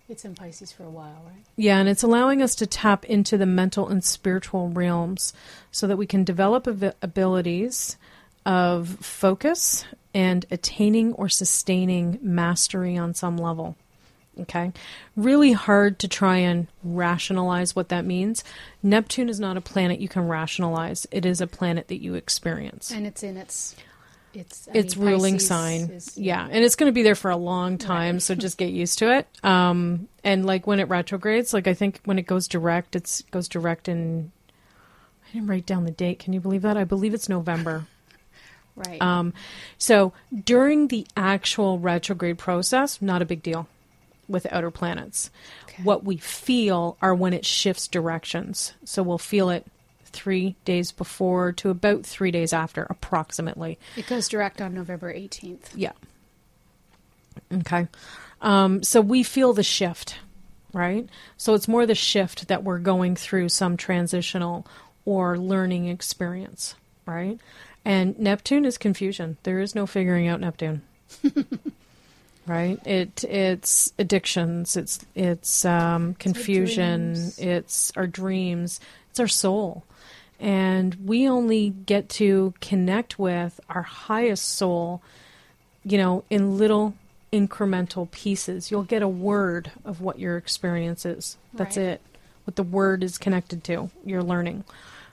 [0.10, 1.44] it's in Pisces for a while, right?
[1.56, 5.34] Yeah, and it's allowing us to tap into the mental and spiritual realms
[5.72, 7.98] so that we can develop av- abilities
[8.46, 13.76] of focus and attaining or sustaining mastery on some level.
[14.40, 14.72] Okay?
[15.16, 18.44] Really hard to try and rationalize what that means.
[18.82, 22.92] Neptune is not a planet you can rationalize, it is a planet that you experience.
[22.92, 23.76] And it's in its
[24.38, 25.82] its I its mean, ruling Pisces sign.
[25.92, 28.70] is- yeah, and it's going to be there for a long time, so just get
[28.72, 29.28] used to it.
[29.44, 33.48] Um, and like when it retrogrades, like I think when it goes direct, it's goes
[33.48, 34.32] direct in.
[35.30, 36.20] I didn't write down the date.
[36.20, 36.78] Can you believe that?
[36.78, 37.86] I believe it's November.
[38.76, 39.02] right.
[39.02, 39.34] Um,
[39.78, 40.14] so
[40.46, 43.68] during the actual retrograde process, not a big deal
[44.30, 45.30] with outer planets.
[45.64, 45.84] Okay.
[45.84, 48.74] What we feel are when it shifts directions.
[48.86, 49.66] So we'll feel it
[50.18, 53.78] three days before to about three days after, approximately.
[53.96, 55.76] it goes direct on November eighteenth.
[55.76, 55.94] Yeah.
[57.54, 57.88] Okay.
[58.42, 60.18] Um, so we feel the shift,
[60.74, 61.08] right?
[61.38, 64.66] So it's more the shift that we're going through some transitional
[65.06, 66.76] or learning experience,
[67.06, 67.40] right?
[67.86, 69.38] And Neptune is confusion.
[69.44, 70.82] There is no figuring out Neptune.
[72.48, 72.80] right?
[72.86, 77.40] It it's addictions, it's it's um, confusion, dreams.
[77.40, 78.80] it's our dreams,
[79.12, 79.84] it's our soul.
[80.40, 85.02] And we only get to connect with our highest soul
[85.84, 86.94] you know, in little
[87.32, 88.70] incremental pieces.
[88.70, 91.38] You'll get a word of what your experience is.
[91.54, 91.86] That's Right.
[91.86, 92.02] it.
[92.44, 94.66] What the word is connected to, you're learning.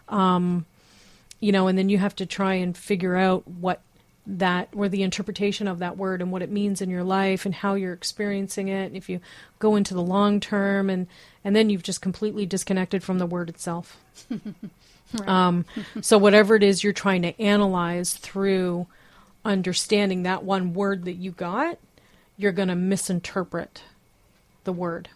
[0.09, 0.67] Um,
[1.39, 3.83] you know, and then you have to try and figure out what
[4.27, 7.55] that, or the interpretation of that word and what it means in your life and
[7.55, 8.87] how you're experiencing it.
[8.87, 9.21] And if you
[9.61, 11.07] go into the long term and,
[11.45, 13.97] and then you've just completely disconnected from the word itself.
[15.27, 15.65] Um,
[16.01, 18.87] so whatever it is you're trying to analyze through
[19.45, 21.79] understanding that one word that you got,
[22.37, 23.83] you're going to misinterpret
[24.65, 25.09] the word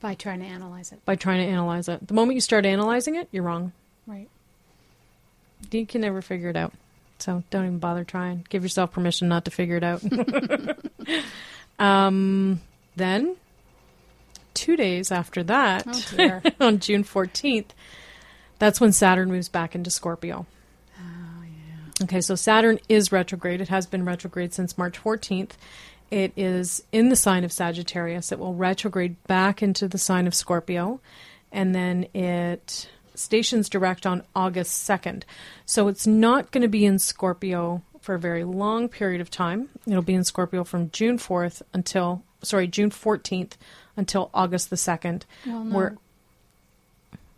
[0.00, 1.04] By trying to analyze it.
[1.04, 2.06] by trying to analyze it.
[2.06, 3.72] The moment you start analyzing it, you're wrong.
[4.06, 4.28] Right.
[5.70, 6.72] You can never figure it out.
[7.18, 8.44] So don't even bother trying.
[8.48, 10.02] Give yourself permission not to figure it out.
[11.78, 12.60] um,
[12.96, 13.36] then,
[14.54, 17.70] two days after that, Oh on June 14th,
[18.58, 20.46] that's when Saturn moves back into Scorpio.
[20.98, 22.04] oh yeah.
[22.04, 23.60] Okay, so Saturn is retrograde.
[23.60, 25.52] It has been retrograde since March 14th.
[26.10, 28.32] It is in the sign of Sagittarius.
[28.32, 31.00] It will retrograde back into the sign of Scorpio,
[31.52, 35.24] and then it stations direct on August 2nd.
[35.66, 39.68] So it's not going to be in Scorpio for a very long period of time.
[39.86, 43.52] It'll be in Scorpio from June 4th until, sorry, June 14th
[43.98, 45.22] until August the 2nd.
[45.46, 45.76] Well, no.
[45.76, 45.96] Where-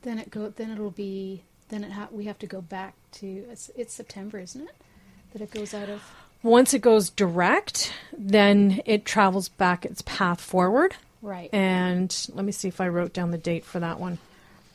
[0.02, 0.48] Then it go.
[0.50, 1.42] Then it'll be.
[1.68, 3.26] Then it ha- we have to go back to.
[3.50, 4.74] It's, it's September, isn't it?
[5.32, 6.02] That it goes out of.
[6.42, 10.94] Once it goes direct, then it travels back its path forward.
[11.22, 11.52] Right.
[11.52, 14.18] And let me see if I wrote down the date for that one.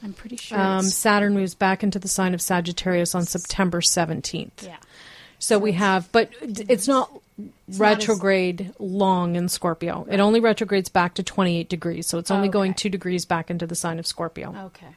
[0.04, 0.60] I'm pretty sure.
[0.60, 4.64] Um, it's- Saturn moves back into the sign of Sagittarius on September 17th.
[4.64, 4.78] yeah.
[5.40, 7.12] So we have, but it's not
[7.70, 10.06] as- retrograde long in Scorpio.
[10.10, 12.08] It only retrogrades back to 28 degrees.
[12.08, 12.78] So it's only going Okay.
[12.84, 14.56] two degrees back into the sign of Scorpio.
[14.68, 14.96] Okay.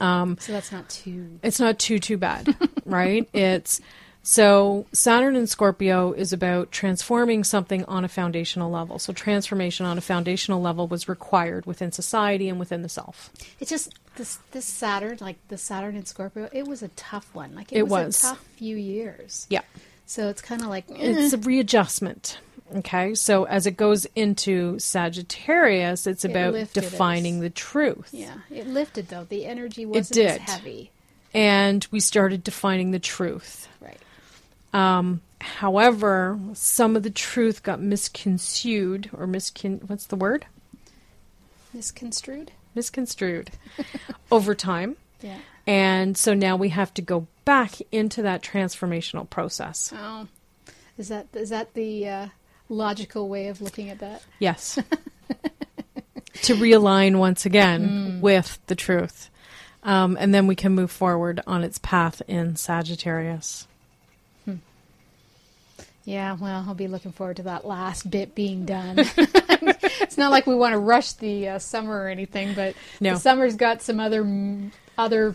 [0.00, 1.38] Um, So that's not too.
[1.42, 3.28] it's not too, too bad, right?
[3.32, 3.80] It's,
[4.22, 8.98] So, Saturn in Scorpio is about transforming something on a foundational level.
[8.98, 13.30] So, transformation on a foundational level was required within society and within the self.
[13.58, 17.54] It's just this this Saturn, like the Saturn in Scorpio, it was a tough one.
[17.54, 18.18] Like it, It was, was.
[18.24, 19.46] a tough few years.
[19.48, 19.62] Yeah.
[20.08, 22.38] So it's kind of like It's a readjustment.
[22.76, 23.14] Okay.
[23.14, 26.90] So, as it goes into Sagittarius, it's It about lifted us.
[26.90, 28.08] defining the truth.
[28.12, 29.24] yeah, it lifted though.
[29.24, 30.90] The energy wasn't as heavy.
[31.34, 33.68] And we started defining the truth.
[33.82, 33.98] Right.
[34.72, 40.46] Um, however, some of the truth got misconstrued or miscon what's the word?
[41.74, 42.52] Misconstrued.
[42.74, 43.50] Misconstrued
[44.32, 44.96] over time.
[45.20, 45.38] Yeah.
[45.66, 49.90] And so now we have to go back into that transformational process.
[49.96, 50.28] Oh,
[50.98, 52.26] is that is that the uh,
[52.68, 54.22] logical way of looking at that?
[54.38, 54.74] Yes.
[56.42, 59.30] to realign once again with the truth.
[59.82, 63.66] Um, and then we can move forward on its path in Sagittarius.
[66.04, 68.96] Yeah, well, I'll be looking forward to that last bit being done.
[69.16, 73.14] it's not like we want to rush the uh, summer or anything, but No.
[73.14, 75.34] the summer's got some other mm, other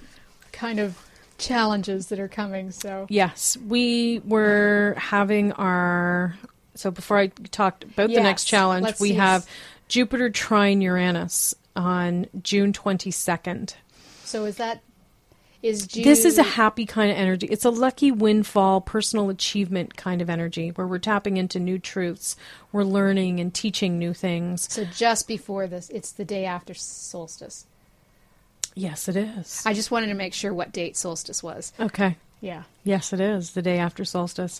[0.51, 0.95] kind of
[1.43, 2.71] challenges that are coming.
[2.71, 6.35] So Yes, we were having our.
[6.75, 9.47] So before I talked about the next challenge, we have
[9.87, 13.75] Jupiter trine Uranus on June 22nd.
[14.23, 14.81] so is that
[15.63, 16.03] is June?
[16.03, 17.47] This is a happy kind of energy.
[17.47, 22.35] It's a lucky windfall, personal achievement kind of energy where we're tapping into new truths.
[22.73, 24.71] We're learning and teaching new things.
[24.71, 25.89] so just before this.
[25.89, 27.65] It's the day after solstice.
[28.75, 29.63] Yes, it is.
[29.65, 31.73] I just wanted to make sure what date solstice was.
[31.79, 32.17] Okay.
[32.41, 32.63] Yeah.
[32.83, 34.59] Yes, it is the day after solstice.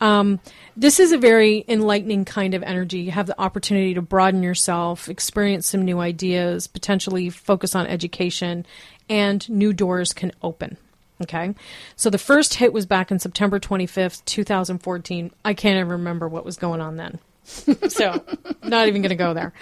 [0.00, 0.40] Um,
[0.76, 3.00] this is a very enlightening kind of energy.
[3.00, 8.64] You have the opportunity to broaden yourself, experience some new ideas, potentially focus on education,
[9.10, 10.78] and new doors can open.
[11.20, 11.54] Okay.
[11.96, 15.30] So the first hit was back in September 25th, 2014.
[15.44, 17.18] I can't even remember what was going on then.
[17.44, 18.24] so,
[18.62, 19.52] not even going to go there.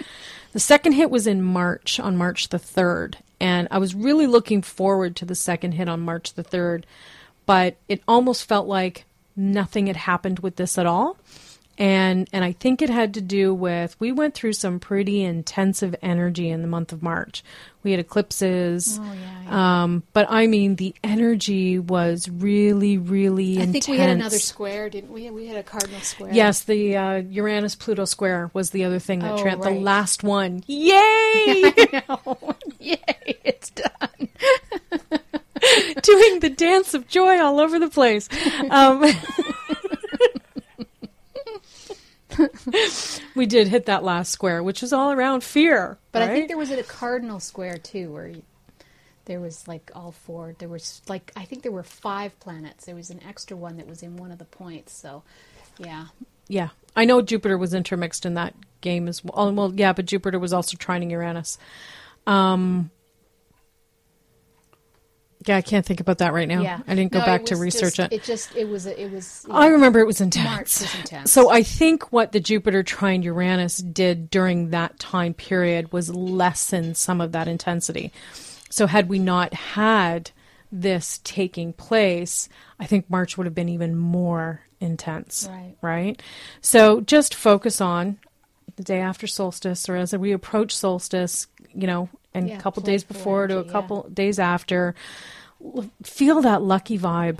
[0.53, 3.15] The second hit was in March, on March the 3rd.
[3.39, 6.83] And I was really looking forward to the second hit on March the 3rd,
[7.45, 11.17] but it almost felt like nothing had happened with this at all.
[11.79, 15.95] And and I think it had to do with we went through some pretty intensive
[16.01, 17.43] energy in the month of March.
[17.83, 18.99] We had eclipses.
[18.99, 19.43] Oh yeah.
[19.43, 19.83] yeah.
[19.83, 23.85] Um, but I mean the energy was really, really I intense.
[23.85, 25.29] think we had another square, didn't we?
[25.29, 26.33] We had a cardinal square.
[26.33, 30.23] Yes, the uh, Uranus Pluto square was the other thing that Oh, tra- the last
[30.23, 30.63] one.
[30.65, 30.93] Yay!
[32.79, 34.29] Yay, it's done.
[36.01, 38.29] Doing the dance of joy all over the place.
[38.69, 39.03] Um,
[43.35, 45.97] we did hit that last square, which is all around fear.
[46.11, 48.43] But I think there was a cardinal square too, where you,
[49.25, 50.55] there was like all four.
[50.57, 52.85] There was like I think there were five planets.
[52.85, 54.93] There was an extra one that was in one of the points.
[54.93, 55.23] So,
[55.77, 56.07] yeah,
[56.47, 59.33] Yeah, I know Jupiter was intermixed in that game as well.
[59.35, 61.57] Oh, well, yeah, but Jupiter was also trining Uranus.
[62.25, 62.89] Um,
[65.47, 66.61] yeah, I can't think about that right now.
[66.61, 66.79] yeah.
[66.87, 68.15] I didn't go No, back to research just- it.
[68.15, 69.45] It just it was it was.
[69.49, 70.81] I remember it was March intense.
[70.81, 71.31] was intense.
[71.31, 76.95] So I think what the Jupiter trine Uranus did during that time period was lessen
[76.95, 78.11] some of that intensity.
[78.69, 80.31] So had we not had
[80.71, 85.47] this taking place, I think March would have been even more intense.
[85.49, 85.75] Right.
[85.81, 86.21] Right?
[86.61, 88.17] So just focus on
[88.75, 92.83] the day after solstice or as we approach solstice, you know, and Yeah, a couple
[92.83, 93.71] days before to a energy, yeah.
[93.71, 94.95] couple days after
[96.03, 97.39] feel that lucky vibe.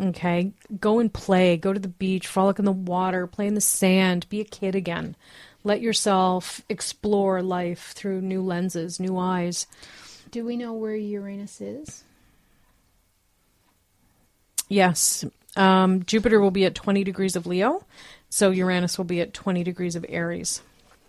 [0.00, 0.52] Okay.
[0.80, 1.56] Go and play.
[1.56, 4.74] Go to the beach, frolic in the water, play in the sand, be a kid
[4.74, 5.16] again.
[5.64, 9.66] Let yourself explore life through new lenses, new eyes.
[10.30, 12.04] Do we know where Uranus is?
[14.68, 15.24] Yes.
[15.56, 17.84] Um, Jupiter will be at 20 degrees of Leo,
[18.30, 20.62] so Uranus will be at 20 degrees of Aries.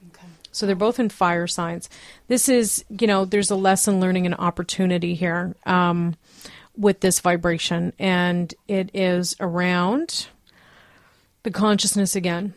[0.10, 0.26] Okay.
[0.60, 1.90] So they're both in fire signs.
[2.28, 6.18] This is, you know, there's a lesson learning and opportunity here um,
[6.76, 10.28] with this vibration, and it is around
[11.44, 12.54] the consciousness again.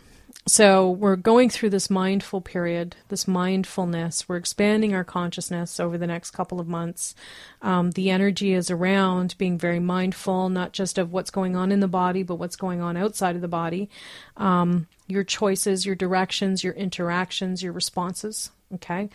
[0.46, 4.28] So we're going through this mindful period, this mindfulness.
[4.28, 7.14] We're expanding our consciousness over the next couple of months.
[7.62, 11.78] Um, the energy is around being very mindful, not just of what's going on in
[11.78, 13.88] the body, but what's going on outside of the body.
[14.36, 18.50] Um, your choices, your directions, your interactions, your responses.
[18.74, 19.10] Okay.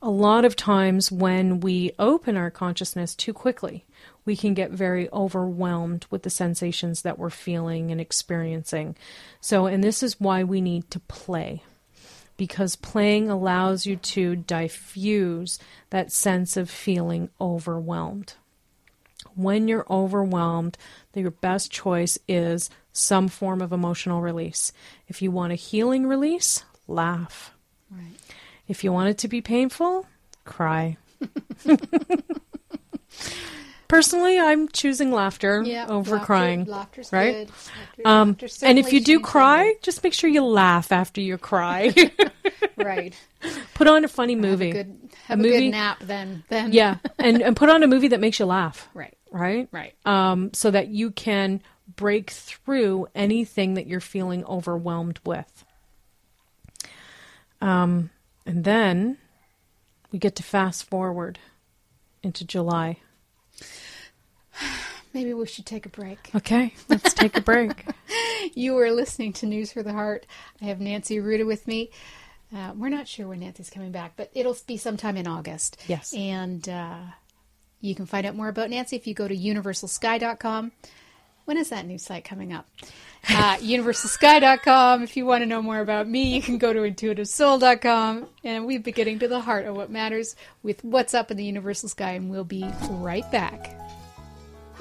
[0.00, 3.84] A lot of times when we open our consciousness too quickly,
[4.30, 8.94] we can get very overwhelmed with the sensations that we're feeling and experiencing.
[9.40, 11.64] So, and this is why we need to play
[12.36, 15.58] because playing allows you to diffuse
[15.90, 18.34] that sense of feeling overwhelmed.
[19.34, 20.78] When you're overwhelmed,
[21.12, 24.72] your best choice is some form of emotional release.
[25.08, 27.52] If you want a healing release, laugh.
[27.90, 28.14] Right.
[28.68, 30.06] If you want it to be painful,
[30.44, 30.98] cry.
[33.90, 35.86] Personally, I'm choosing laughter Yeah.
[35.88, 36.64] over laughter- crying.
[36.64, 37.32] Laughter's right?
[37.32, 37.48] good.
[37.50, 41.92] Laughter- Um, and if you do cry, just make sure you laugh after you cry.
[42.76, 43.14] right.
[43.74, 44.68] Put on a funny movie.
[44.68, 46.44] Have a good, have a, movie- good nap then.
[46.48, 46.72] Then.
[46.72, 49.16] yeah, and, and put on a movie that makes you laugh, Right.
[49.32, 49.68] right?
[49.72, 49.94] Right.
[50.06, 51.60] Um, so that you can
[51.96, 55.64] break through anything that you're feeling overwhelmed with.
[57.60, 58.10] Um,
[58.46, 59.18] and then
[60.12, 61.40] we get to fast forward
[62.22, 62.98] into July.
[65.14, 66.30] Maybe we should take a break.
[66.34, 67.84] Okay, let's take a break.
[68.54, 70.24] You are listening to News for the Heart.
[70.62, 71.90] I have Nancy Arruda with me.
[72.54, 75.76] Uh, we're not sure when Nancy's coming back, but it'll be sometime in August.
[75.86, 76.14] Yes.
[76.16, 76.96] And uh,
[77.80, 80.72] you can find out more about Nancy if you go to universalsky.com.
[81.44, 82.66] When is that new site coming up?
[83.28, 85.02] Uh, universalsky.com.
[85.02, 88.28] If you want to know more about me, you can go to intuitivesoul.com.
[88.44, 91.44] And we've been getting to the heart of what matters with What's Up in the
[91.44, 93.76] Universal Sky, and we'll be right back.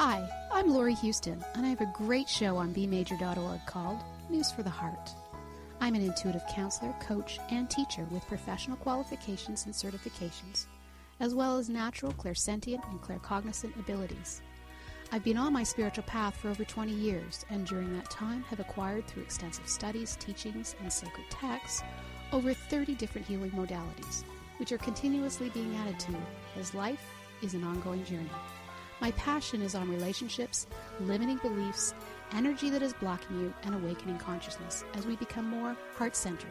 [0.01, 4.63] Hi, I'm Laurie Huston, and I have a great show on bmajor.org called News for
[4.63, 5.09] the Heart.
[5.81, 10.67] I'm an intuitive counselor, coach, and teacher with professional qualifications and certifications,
[11.19, 14.41] as well as natural clairsentient and claircognizant abilities.
[15.11, 18.61] I've been on my spiritual path for over 20 years, and during that time have
[18.61, 21.83] acquired through extensive studies, teachings, and sacred texts
[22.31, 24.23] over 30 different healing modalities,
[24.59, 26.15] which are continuously being added to
[26.57, 27.03] as life
[27.41, 28.31] is an ongoing journey.
[29.01, 30.67] My passion is on relationships,
[30.99, 31.93] limiting beliefs,
[32.33, 36.49] energy that is blocking you, and awakening consciousness as we become more heart centered.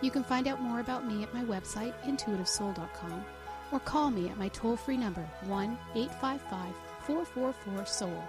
[0.00, 3.24] You can find out more about me at my website, intuitivesoul.com,
[3.72, 6.74] or call me at my toll free number, 1 855
[7.06, 8.24] 444 Soul.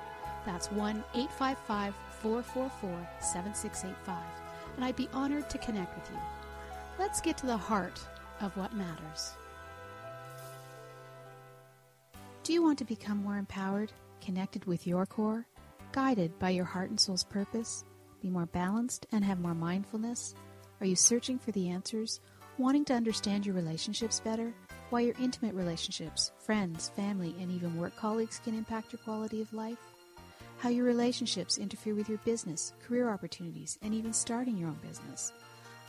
[0.46, 4.24] That's 1 855 444 7685.
[4.76, 6.20] And I'd be honored to connect with you.
[7.00, 8.00] Let's get to the heart
[8.40, 9.34] of what matters.
[12.48, 13.92] Do you want to become more empowered,
[14.22, 15.46] connected with your core,
[15.92, 17.84] guided by your heart and soul's purpose,
[18.22, 20.34] be more balanced, and have more mindfulness?
[20.80, 22.22] Are you searching for the answers,
[22.58, 24.54] wanting to understand your relationships better?
[24.92, 29.52] Why your intimate relationships, friends, family, and even work colleagues can impact your quality of
[29.52, 29.80] life?
[30.60, 35.34] How your relationships interfere with your business, career opportunities, and even starting your own business?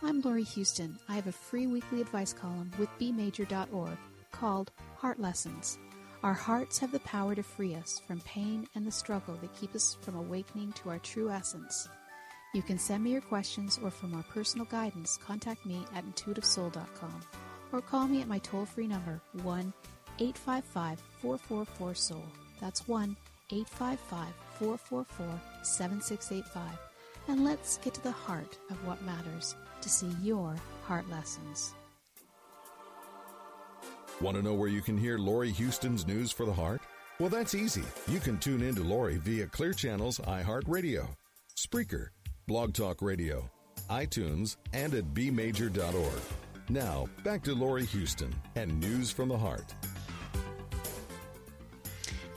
[0.03, 0.99] I'm Laurie Huston.
[1.09, 3.97] I have a free weekly advice column with bmajor.org
[4.33, 5.79] called Heart Lessons.
[6.25, 9.73] Our hearts have the power to free us from pain and the struggle that keep
[9.77, 11.89] us from awakening to our true essence.
[12.55, 17.21] You can send me your questions or for more personal guidance, contact me at intuitivesoul.com
[17.73, 19.73] or call me at my toll free number 1
[20.19, 22.25] 855 444 Soul.
[22.61, 23.17] That's 1
[23.53, 26.63] 855 444 7685.
[27.29, 31.75] And let's get to the heart of what matters to see your heart lessons.
[34.21, 36.83] Want to know where you can hear Laurie Huston's News for the Heart?
[37.21, 37.85] Well, that's easy.
[38.09, 41.09] You can tune in to Laurie via Clear Channel's iHeartRadio,
[41.57, 42.09] Spreaker,
[42.49, 43.49] Blog Talk Radio,
[43.89, 46.23] iTunes, and at bmajor.org.
[46.69, 49.73] Now, back to Laurie Huston and News from the Heart.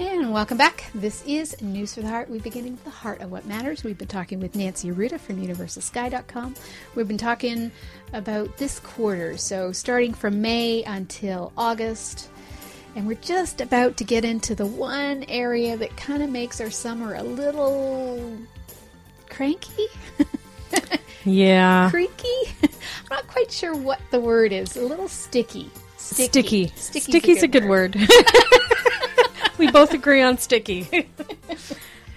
[0.01, 0.85] And welcome back.
[0.95, 2.27] This is News for the Heart.
[2.31, 3.83] We're beginning with the heart of what matters.
[3.83, 6.55] We've been talking with Nancy Arruda from UniversalSky.com.
[6.95, 7.71] We've been talking
[8.11, 12.29] about this quarter, so starting from May until August.
[12.95, 16.71] And we're just about to get into the one area that kind of makes our
[16.71, 18.37] summer a little
[19.29, 19.85] cranky,
[21.25, 21.91] Yeah.
[21.91, 22.27] creaky.
[22.63, 22.69] I'm
[23.11, 24.75] not quite sure what the word is.
[24.75, 25.69] A little sticky.
[25.97, 26.71] Sticky.
[26.75, 27.95] Sticky's Sticky's a good word.
[29.61, 31.07] we both agree on sticky.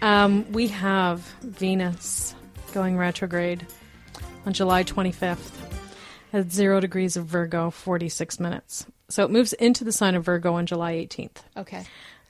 [0.02, 2.34] um, we have Venus
[2.72, 3.66] going retrograde
[4.46, 5.52] on July 25th
[6.32, 8.86] at zero degrees of Virgo, 46 minutes.
[9.10, 11.42] So it moves into the sign of Virgo on July 18th.
[11.58, 11.84] Okay.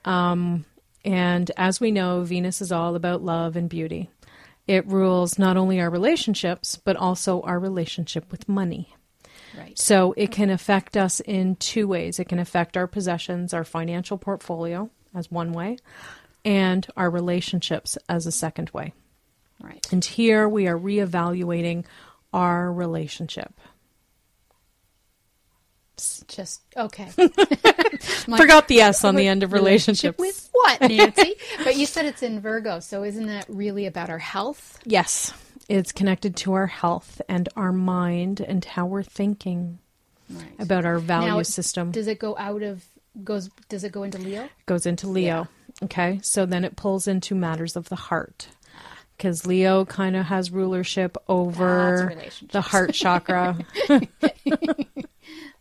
[0.04, 4.10] And as we know, Venus is all about love and beauty.
[4.66, 8.92] It rules not only our relationships, but also our relationship with money.
[9.56, 9.78] Right.
[9.78, 12.18] So it can affect us in two ways.
[12.18, 15.76] It can affect our possessions, our financial portfolio as one way,
[16.44, 18.92] and our relationships as a second way.
[19.62, 19.86] Right.
[19.92, 21.84] And here we are reevaluating
[22.32, 23.52] our relationship.
[26.26, 27.08] Just okay.
[28.26, 30.18] My- Forgot the S on the end of relationship relationships.
[30.18, 31.34] With what, Nancy?
[31.64, 34.80] but you said it's in Virgo, so isn't that really about our health?
[34.84, 35.32] Yes,
[35.68, 39.78] it's connected to our health and our mind and how we're thinking
[40.30, 40.54] Right.
[40.58, 41.90] about our value Now, system.
[41.92, 42.82] Does it go out of
[43.22, 43.50] goes?
[43.68, 44.48] Does it go into Leo?
[44.66, 45.48] goes into Leo.
[45.82, 48.48] Okay, so then it pulls into matters of the heart.
[49.16, 52.12] because Leo kind of has rulership over
[52.50, 53.58] the heart chakra.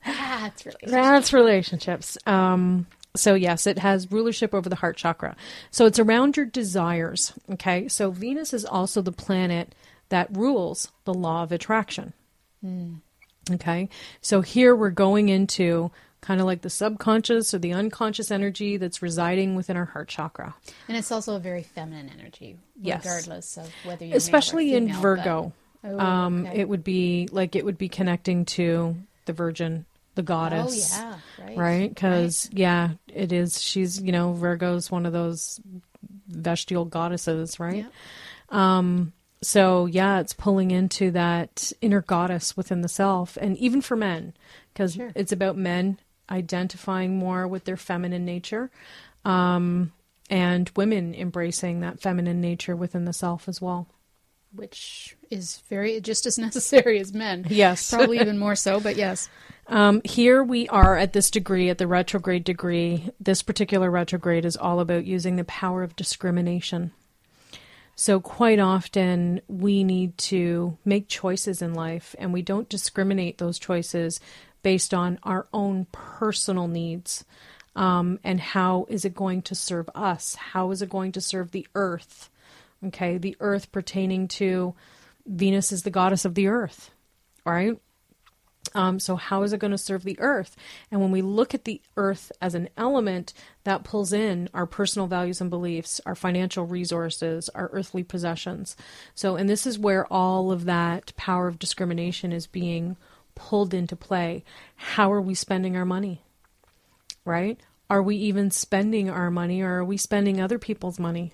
[0.05, 2.17] That's really That's relationships.
[2.25, 5.35] Um, so yes, it has rulership over the heart chakra.
[5.71, 7.33] So it's around your desires.
[7.51, 7.87] Okay.
[7.87, 9.73] So Venus is also the planet
[10.09, 12.13] that rules the law of attraction.
[13.51, 13.89] Okay.
[14.21, 15.91] So here we're going into
[16.23, 20.55] kind of like the subconscious or the unconscious energy that's residing within our heart chakra.
[20.87, 23.03] And it's also a very feminine energy, Yes.
[23.05, 25.41] regardless of whether you're Especially male or in Virgo.
[25.81, 26.61] but- Oh, Um, okay.
[26.61, 28.95] it would be like it would be connecting to
[29.25, 30.97] the virgin, the oh goddess.
[30.97, 31.15] yeah,
[31.45, 31.89] right, right?
[31.89, 33.61] Because yeah, it is.
[33.61, 35.59] She's you know Virgo's one of those
[36.29, 37.85] bestial goddesses, right?
[38.51, 39.03] Yeah.
[39.41, 44.33] So yeah, it's pulling into that inner goddess within the self, and even for men,
[44.73, 45.11] because Sure.
[45.15, 45.99] it's about men
[46.29, 48.71] identifying more with their feminine nature,
[49.25, 49.91] um,
[50.29, 53.87] and women embracing that feminine nature within the self as well.
[54.55, 57.45] which is very just as necessary as men.
[57.49, 57.89] Yes.
[57.89, 58.79] probably even more so.
[58.79, 59.29] But yes,
[59.67, 63.09] Um, here we are at this degree, at the retrograde degree.
[63.19, 66.91] This particular retrograde is all about using the power of discrimination.
[67.95, 73.59] So, quite often, we need to make choices in life, and we don't discriminate those
[73.59, 74.19] choices
[74.63, 77.25] based on our own personal needs.
[77.75, 80.35] Um, and how is it going to serve us?
[80.35, 82.29] How is it going to serve the earth?
[82.87, 84.75] Okay, the earth pertaining to
[85.25, 86.91] Venus is the goddess of the earth,
[87.45, 87.77] right?
[88.75, 90.55] Um, so, how is it going to serve the earth?
[90.89, 93.33] And when we look at the earth as an element,
[93.63, 98.75] that pulls in our personal values and beliefs, our financial resources, our earthly possessions.
[99.15, 102.97] So, and this is where all of that power of discrimination is being
[103.35, 104.43] pulled into play.
[104.75, 106.21] How are we spending our money?
[107.25, 107.59] Right?
[107.89, 111.33] Are we even spending our money or are we spending other people's money?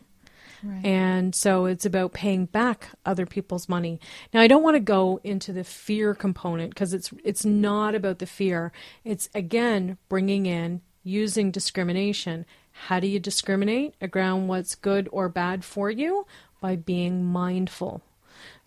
[0.64, 0.86] right.
[0.86, 4.00] And so it's about paying back other people's money.
[4.34, 8.20] Now I don't want to go into the fear component because it's it's not about
[8.20, 8.72] the fear.
[9.04, 12.46] It's again bringing in using discrimination.
[12.88, 16.26] How do you discriminate around what's good or bad for you?
[16.62, 18.02] By being mindful.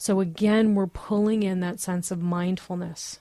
[0.02, 3.20] So again, we're pulling in that sense of mindfulness.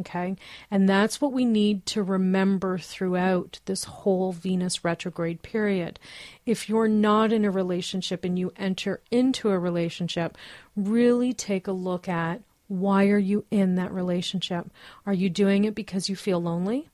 [0.00, 0.36] Okay.
[0.70, 6.00] And that's what we need to remember throughout this whole Venus retrograde period.
[6.46, 10.38] If you're not in a relationship and you enter into a relationship,
[10.74, 14.70] really take a look at why are you in that relationship?
[15.04, 16.88] Are you doing it because you feel lonely?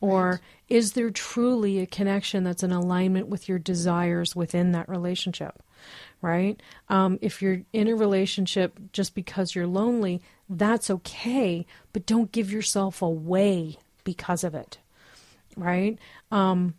[0.00, 5.64] Or is there truly a connection that's in alignment with your desires within that relationship?
[6.20, 6.60] Right?
[6.88, 12.50] Um, if you're in a relationship just because you're lonely, that's okay, but don't give
[12.50, 14.78] yourself away because of it.
[15.56, 15.98] Right?
[16.32, 16.74] Um,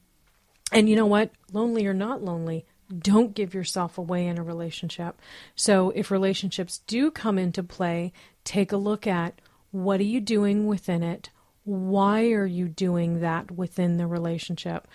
[0.72, 1.32] and you know what?
[1.54, 2.66] Lonely or not lonely,
[2.98, 5.20] don't give yourself away in a relationship.
[5.56, 8.12] So if relationships do come into play,
[8.44, 9.40] take a look at
[9.72, 11.30] what are you doing within it?
[11.64, 14.88] Why are you doing that within the relationship?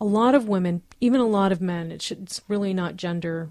[0.00, 3.50] A lot of women, even a lot of men, it should, it's really not gender,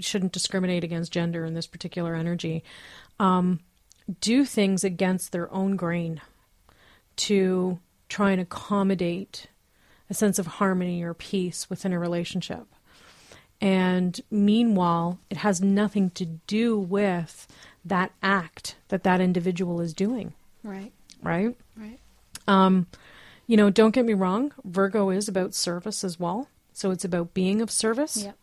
[0.00, 2.62] shouldn't discriminate against gender in this particular energy,
[3.18, 3.60] um,
[4.20, 6.20] do things against their own grain
[7.16, 7.78] to
[8.08, 9.46] try and accommodate
[10.10, 12.66] a sense of harmony or peace within a relationship.
[13.60, 17.46] And meanwhile, it has nothing to do with
[17.84, 20.34] that act that that individual is doing,
[20.64, 21.56] right, right?
[21.76, 22.00] right.
[22.48, 22.88] Um,
[23.46, 26.48] you know, don't get me wrong, Virgo is about service as well.
[26.72, 28.36] So it's about being of service Yep.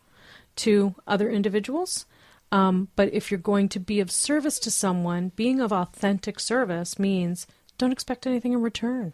[0.60, 2.06] To other individuals.
[2.52, 6.98] Um, but if you're going to be of service to someone, being of authentic service
[6.98, 7.46] means
[7.78, 9.12] don't expect anything in return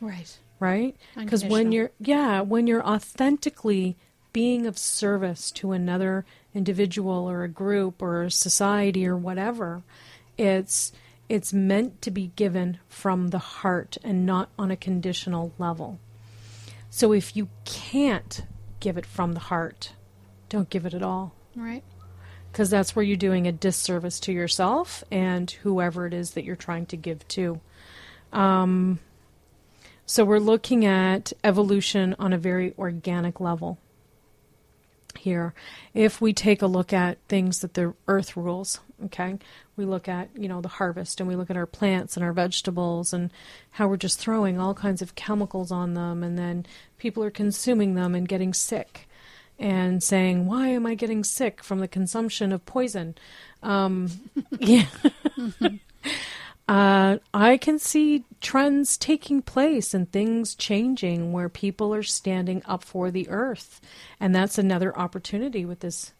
[0.00, 0.36] Right.
[0.60, 0.96] right?
[1.16, 3.96] Because when you're yeah, when you're authentically
[4.32, 9.82] being of service to another individual or a group or a society or whatever,
[10.36, 10.92] it's
[11.28, 15.98] it's meant to be given from the heart and not on a conditional level.
[16.90, 18.42] So if you can't
[18.80, 19.92] give it from the heart,
[20.54, 21.82] don't give it at all Right.
[22.52, 26.54] because that's where you're doing a disservice to yourself and whoever it is that you're
[26.54, 27.60] trying to give to.
[28.32, 29.00] Um,
[30.06, 33.78] so we're looking at evolution on a very organic level
[35.18, 35.54] here.
[35.92, 39.38] If we take a look at things that the earth rules, okay,
[39.76, 42.32] we look at, you know, the harvest and we look at our plants and our
[42.32, 43.32] vegetables and
[43.72, 46.66] how we're just throwing all kinds of chemicals on them and then
[46.98, 49.08] people are consuming them and getting sick
[49.58, 53.14] and saying, why am I getting sick from the consumption of poison?
[53.62, 54.10] Um,
[54.58, 54.86] yeah.
[56.66, 62.82] Uh, I can see trends taking place and things changing where people are standing up
[62.82, 63.80] for the earth,
[64.18, 66.14] and that's another opportunity with this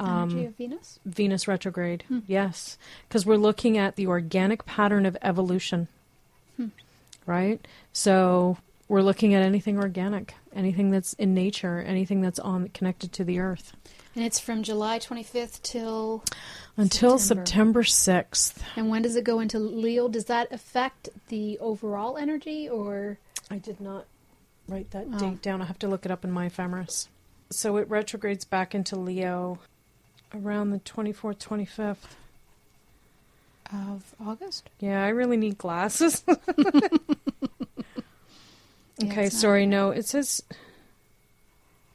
[0.00, 0.98] Energy of Venus?
[1.04, 2.04] Venus retrograde.
[2.26, 5.88] Yes, because we're looking at the organic pattern of evolution.
[7.26, 7.66] Right?
[7.92, 8.58] So
[8.88, 13.38] we're looking at anything organic, anything that's in nature, anything that's on connected to the
[13.40, 13.72] earth.
[14.14, 16.22] And it's from July 25th till.
[16.76, 17.82] Until September.
[17.82, 18.62] September 6th.
[18.76, 20.08] And when does it go into Leo?
[20.08, 23.18] Does that affect the overall energy or.
[23.50, 24.04] I did not
[24.68, 25.18] write that Oh.
[25.18, 25.60] date down.
[25.62, 27.08] I have to look it up in my ephemeris.
[27.50, 29.58] So it retrogrades back into Leo
[30.34, 32.16] around the 24th, 25th.
[33.72, 34.68] Of August?
[34.78, 36.22] Yeah, I really need glasses.
[38.98, 40.42] Yeah, okay, sorry, no, it says.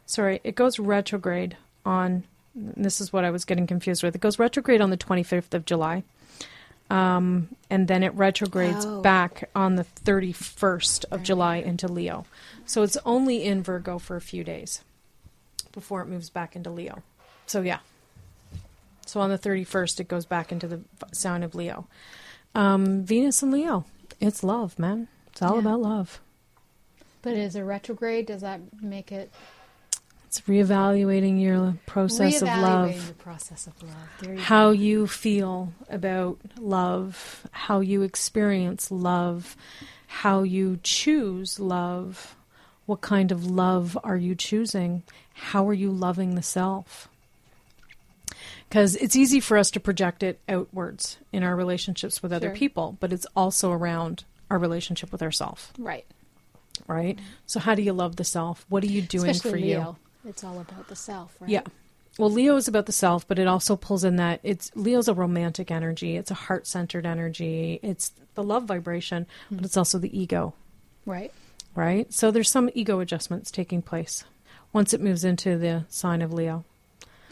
[0.05, 2.23] Sorry, it goes retrograde on.
[2.55, 4.15] This is what I was getting confused with.
[4.15, 6.03] It goes retrograde on the 25th of July.
[6.89, 9.01] Um, and then it retrogrades Oh.
[9.01, 11.23] back on the 31st of Right.
[11.25, 12.25] July into Leo.
[12.65, 14.81] So it's only in Virgo for a few days
[15.71, 17.03] before it moves back into Leo.
[17.45, 17.79] So, yeah.
[19.05, 20.81] So on the 31st, it goes back into the
[21.13, 21.85] sign of Leo.
[22.55, 23.85] Um, Venus and Leo.
[24.19, 25.07] It's love, man.
[25.27, 25.59] It's all Yeah.
[25.61, 26.19] about love.
[27.21, 29.31] But is a retrograde, does that make it.
[30.27, 33.95] It's reevaluating your process of reevaluating love, the process of love.
[34.21, 34.71] You how go.
[34.71, 39.57] you feel about love, how you experience love,
[40.05, 42.35] how you choose love,
[42.85, 45.01] what kind of love are you choosing,
[45.33, 47.09] how are you loving the self.
[48.67, 52.97] Because it's easy for us to project it outwards in our relationships with other people,
[52.99, 56.05] but it's also around our relationship with ourself, Right.
[56.87, 57.19] Right?
[57.45, 58.65] So, how do you love the self?
[58.69, 59.97] What are you doing Especially for Leo.
[60.23, 60.29] you?
[60.29, 61.49] It's all about the self, right?
[61.49, 61.61] Yeah.
[62.17, 65.13] Well, Leo is about the self, but it also pulls in that it's Leo's a
[65.13, 66.17] romantic energy.
[66.17, 67.79] It's a heart centered energy.
[67.81, 69.65] It's the love vibration, but hmm.
[69.65, 70.53] it's also the ego,
[71.05, 71.33] Right.
[71.75, 72.11] right?
[72.13, 74.25] So there's some ego adjustments taking place
[74.73, 76.65] once it moves into the sign of Leo.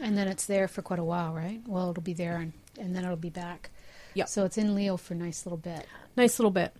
[0.02, 1.62] And then it's there for quite a while, right?
[1.68, 3.72] Well, it'll be there and, and then it'll be back.
[4.14, 4.26] Yeah.
[4.26, 5.86] So it's in Leo for a nice little bit.
[6.16, 6.76] Nice little bit.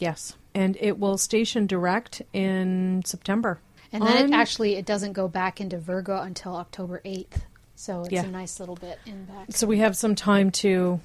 [0.00, 0.34] Yes.
[0.54, 3.60] And it will station direct in September.
[3.92, 7.42] And then On- it actually it doesn't go back into Virgo until October 8th.
[7.76, 8.24] So it's Yeah.
[8.24, 9.46] a nice little bit in back.
[9.52, 11.00] So we have some time to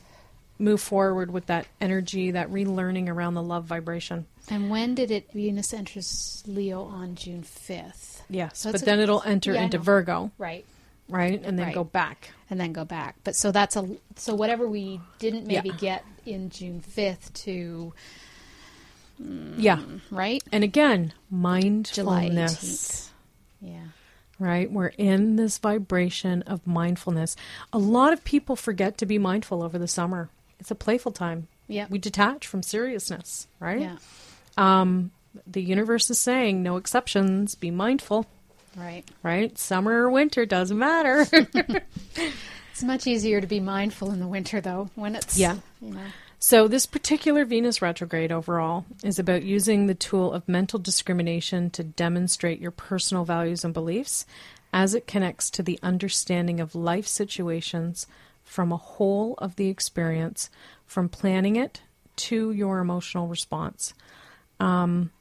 [0.57, 4.25] move forward with that energy, that relearning around the love vibration.
[4.49, 8.21] And when did it Venus enters Leo on June 5th?
[8.29, 8.59] Yes.
[8.59, 9.77] So but a- then it'll enter Yeah, into.
[9.79, 10.65] Virgo, Right.
[11.09, 11.41] right?
[11.43, 11.75] And then Right.
[11.75, 12.31] go back.
[12.49, 13.15] And then go back.
[13.23, 15.75] But so that's a so whatever we didn't maybe Yeah.
[15.77, 17.93] get in June 5th to
[19.19, 19.79] Yeah.
[20.11, 20.43] right?
[20.51, 23.11] And again, mindfulness.
[23.61, 23.85] Yeah.
[24.39, 24.69] Right?
[24.71, 27.35] We're in this vibration of mindfulness.
[27.71, 30.29] A lot of people forget to be mindful over the summer.
[30.59, 31.47] It's a playful time.
[31.67, 31.87] Yeah.
[31.89, 33.81] We detach from seriousness, right?
[33.81, 33.97] Yeah.
[34.57, 35.11] Um,
[35.47, 38.25] The universe is saying no exceptions, be mindful,
[38.77, 39.03] Right.
[39.23, 39.57] right?
[39.57, 41.25] Summer or winter doesn't matter.
[42.71, 45.55] It's much easier to be mindful in the winter though when it's Yeah.
[45.81, 46.01] you know.
[46.39, 51.83] So, this particular Venus retrograde overall is about using the tool of mental discrimination to
[51.83, 54.25] demonstrate your personal values and beliefs
[54.73, 58.05] as it connects to the understanding of life situations
[58.43, 60.49] from a whole of the experience,
[60.85, 61.81] from planning it
[62.15, 63.93] to your emotional response.
[64.59, 65.11] Um,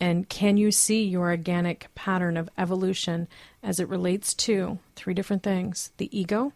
[0.00, 3.28] and can you see your organic pattern of evolution
[3.62, 6.52] as it relates to three different things the ego,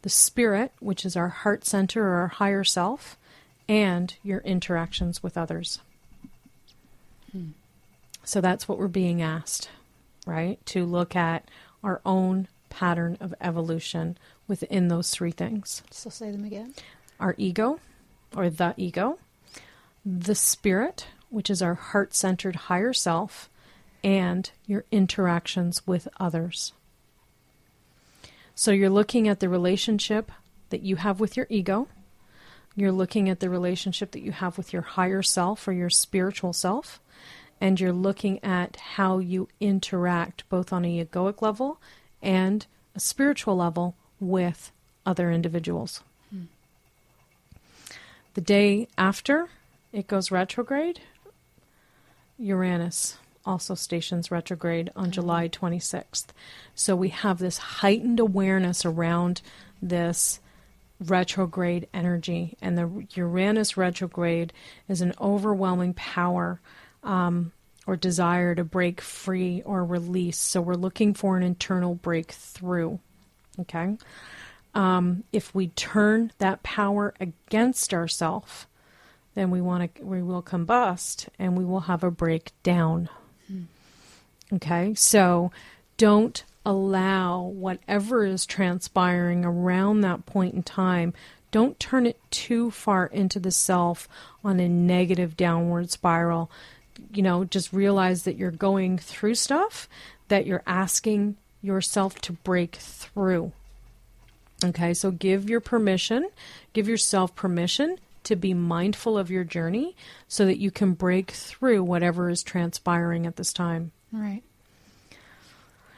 [0.00, 3.18] the spirit, which is our heart center or our higher self,
[3.72, 5.78] and your interactions with others.
[8.22, 9.70] So that's what we're being asked,
[10.26, 10.64] right?
[10.66, 11.48] To look at
[11.82, 16.74] our own pattern of evolution within those three things So say them again.
[17.18, 17.80] our ego,
[18.36, 19.18] or the ego,
[20.04, 23.48] the spirit, which is our heart centered higher self,
[24.04, 26.74] and your interactions with others.
[28.54, 30.30] So you're looking at the relationship
[30.68, 31.88] that you have with your ego.
[32.74, 36.52] You're looking at the relationship that you have with your higher self or your spiritual
[36.52, 37.00] self.
[37.60, 41.80] And you're looking at how you interact both on a egoic level
[42.20, 42.66] and
[42.96, 44.72] a spiritual level with
[45.06, 46.02] other individuals.
[48.34, 49.48] The day after
[49.92, 51.00] it goes retrograde,
[52.38, 55.12] Uranus also stations retrograde on mm-hmm.
[55.12, 56.28] July 26th.
[56.74, 59.42] So we have this heightened awareness around
[59.82, 60.40] this
[61.02, 62.56] retrograde energy.
[62.60, 64.52] And the Uranus retrograde
[64.88, 66.60] is an overwhelming power
[67.02, 67.52] um,
[67.86, 70.38] or desire to break free or release.
[70.38, 72.98] So we're looking for an internal breakthrough.
[73.60, 73.96] Okay
[74.74, 78.66] um, if we turn that power against ourselves,
[79.34, 83.08] then we want to we will combust and we will have a breakdown.
[84.52, 85.50] Okay, so
[85.96, 91.12] don't allow whatever is transpiring around that point in time.
[91.50, 94.08] Don't turn it too far into the self
[94.42, 96.50] on a negative downward spiral.
[97.12, 99.88] You know, just realize that you're going through stuff
[100.28, 103.52] that you're asking yourself to break through.
[104.64, 106.30] Okay, so give your permission,
[106.72, 109.94] give yourself permission to be mindful of your journey
[110.28, 113.92] so that you can break through whatever is transpiring at this time.
[114.10, 114.42] Right.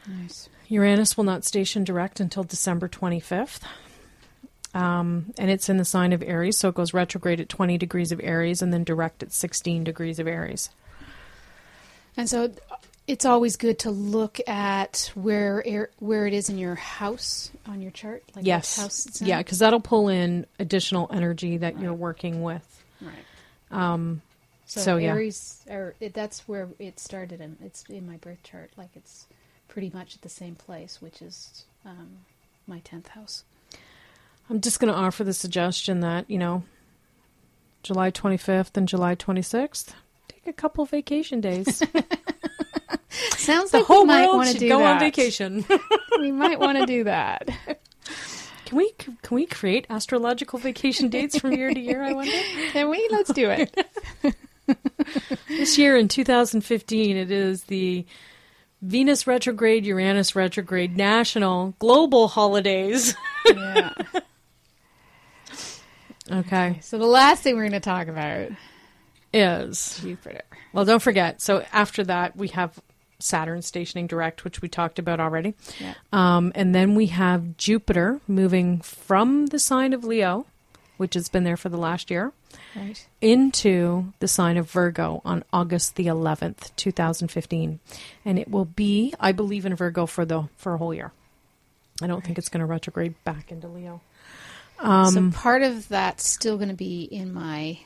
[0.09, 0.49] Nice.
[0.75, 3.61] Uranus will not station direct until December 25th.
[4.75, 8.11] Um, and it's in the sign of Aries, so it goes retrograde at 20 degrees
[8.11, 10.71] of Aries and then direct at 16 degrees of Aries.
[12.17, 12.51] And so
[13.07, 17.93] it's always good to look at where where it is in your house on your
[17.93, 18.25] chart.
[18.35, 19.21] Like yes.
[19.23, 22.83] Yeah, because that'll pull in additional energy that you're working with.
[23.01, 23.15] Right.
[23.71, 24.23] Um,
[24.67, 25.11] So, So, yeah.
[25.11, 28.71] Aries, or it, that's where it started, and it's in my birth chart.
[28.77, 29.27] Like it's
[29.69, 32.19] pretty much at the same place, which is um,
[32.67, 33.45] my tenth house.
[34.51, 36.63] I'm just going to offer the suggestion that, you know,
[37.83, 39.95] July 25th and July 26th,
[40.29, 41.79] take a couple vacation days.
[43.09, 44.95] Sounds the like whole we might want to do go that.
[44.95, 45.65] on vacation.
[46.19, 47.49] we might want to do that.
[48.65, 52.03] Can we can we create astrological vacation dates from year to year?
[52.03, 52.33] I wonder.
[52.73, 53.07] Can we?
[53.11, 53.87] Let's do it.
[55.47, 58.07] This year in 2015, it is the
[58.85, 63.15] Venus retrograde, Uranus retrograde, national, global holidays.
[63.47, 63.93] yeah.
[66.33, 68.49] Okay, So the last thing we're going to talk about
[69.33, 70.41] is Jupiter.
[70.73, 71.43] well, don't forget.
[71.43, 72.79] So after that, we have
[73.19, 75.93] Saturn stationing direct, which we talked about already, Yeah.
[76.15, 80.47] um, and then we have Jupiter moving from the sign of Leo,
[80.97, 82.33] which has been there for the last year,
[82.77, 83.07] Right.
[83.21, 87.81] into the sign of Virgo on August the 11th, 2015.
[88.25, 91.13] And it will be, I believe in Virgo for the for a whole year.
[92.03, 94.01] I don't think it's going to retrograde back into Leo.
[94.81, 97.79] Um, so part of that's still going to be in my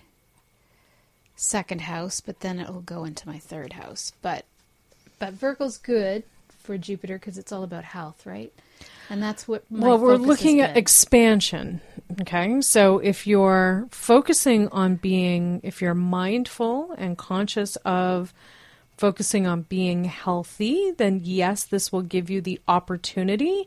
[1.37, 4.13] second house, but then it will go into my third house.
[4.23, 4.45] But
[5.19, 8.53] but Virgo's good for Jupiter because it's all about health, right?
[9.11, 9.69] And that's what.
[9.71, 11.81] My well, we're looking at expansion.
[12.21, 12.61] Okay.
[12.61, 18.33] So if you're focusing on being, if you're mindful and conscious of
[18.97, 23.67] focusing on being healthy, then yes, this will give you the opportunity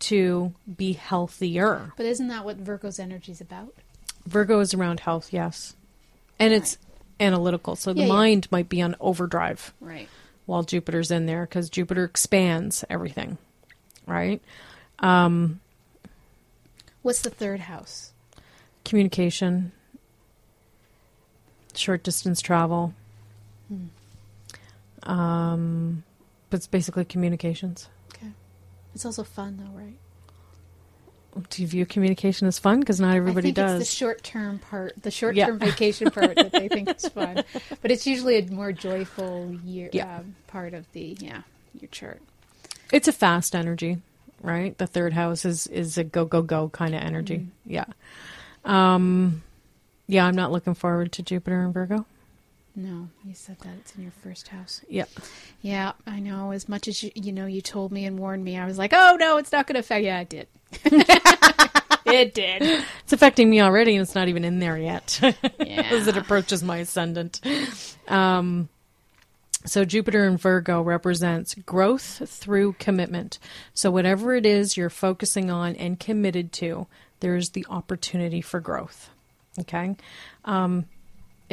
[0.00, 1.92] to be healthier.
[1.96, 3.74] But isn't that what Virgo's energy is about?
[4.26, 5.76] Virgo is around health, yes.
[6.40, 6.78] And it's
[7.20, 7.76] analytical.
[7.76, 8.12] So the Yeah, yeah.
[8.12, 10.08] mind might be on overdrive Right.
[10.46, 13.38] while Jupiter's in there because Jupiter expands everything,
[14.06, 14.42] right?
[17.02, 18.12] What's the third house?
[18.84, 19.72] Communication,
[21.74, 22.94] short distance travel.
[25.04, 26.04] Um,
[26.50, 27.88] but it's basically communications.
[28.14, 28.28] Okay.
[28.94, 29.96] It's also fun, though, right?
[31.48, 32.80] Do you view communication as fun?
[32.80, 33.80] Because not everybody does.
[33.80, 37.42] It's the short-term part, the short-term vacation part that they think is fun,
[37.80, 40.18] but it's usually a more joyful year Yeah.
[40.18, 41.40] um, part of the yeah
[41.80, 42.20] your chart.
[42.92, 44.02] it's a fast energy,
[44.42, 44.76] right?
[44.76, 47.38] The third house is is a go go go kind of energy.
[47.38, 47.70] Mm-hmm.
[47.72, 47.84] Yeah.
[48.64, 49.42] Um
[50.06, 52.04] yeah, I'm not looking forward to Jupiter and Virgo.
[52.74, 54.80] No, you said that it's in your first house.
[54.88, 55.04] Yeah.
[55.60, 56.52] Yeah, I know.
[56.52, 58.92] As much as you, you know, you told me and warned me, I was like,
[58.94, 60.04] oh no, it's not going to affect.
[60.04, 60.48] Yeah, it did.
[62.06, 62.62] it did.
[63.04, 65.18] It's affecting me already and it's not even in there yet
[65.60, 65.82] Yeah.
[65.90, 67.40] as it approaches my ascendant.
[68.08, 68.68] Um
[69.64, 73.38] so Jupiter in Virgo represents growth through commitment.
[73.74, 76.86] So whatever it is you're focusing on and committed to,
[77.20, 79.10] there's the opportunity for growth.
[79.58, 79.96] Okay?
[80.44, 80.86] Um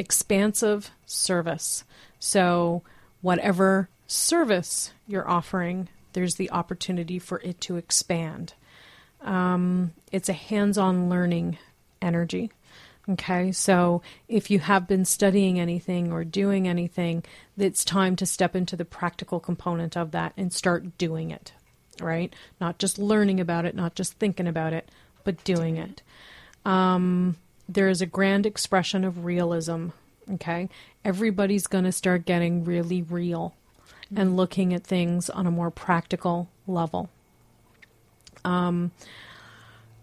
[0.00, 1.84] expansive service.
[2.18, 2.82] So,
[3.20, 8.54] whatever service you're offering, there's the opportunity for it to expand.
[9.20, 11.58] Um, it's a hands on learning
[12.00, 12.50] energy.
[13.10, 17.24] Okay, so if you have been studying anything or doing anything,
[17.58, 21.52] it's time to step into the practical component of that and start doing it,
[22.00, 22.32] right?
[22.60, 24.88] Not just learning about it, not just thinking about it,
[25.24, 26.02] but doing it
[27.72, 29.88] there is a grand expression of realism.
[30.32, 30.68] Okay.
[31.04, 33.54] Everybody's going to start getting really real
[34.14, 37.08] and looking at things on a more practical level.
[38.44, 38.90] Um,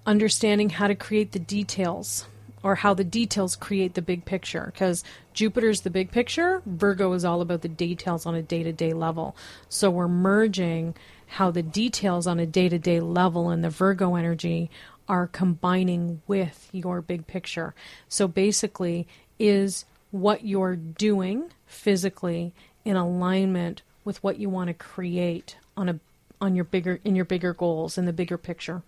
[0.05, 2.25] understanding how to create the details
[2.67, 5.01] or how the details create the big picture because
[5.33, 8.91] Jupiter's the big picture, Virgo is all about the details on a day to day
[8.91, 9.37] level.
[9.69, 10.93] So we're merging
[11.27, 14.69] how the details on a day to day level and the Virgo energy
[15.07, 17.73] are combining with your big picture.
[18.09, 19.07] So basically,
[19.39, 22.53] is what you're doing physically
[22.83, 25.99] in alignment with what you want to create on a
[26.41, 28.81] on your bigger in your bigger goals in the bigger picture.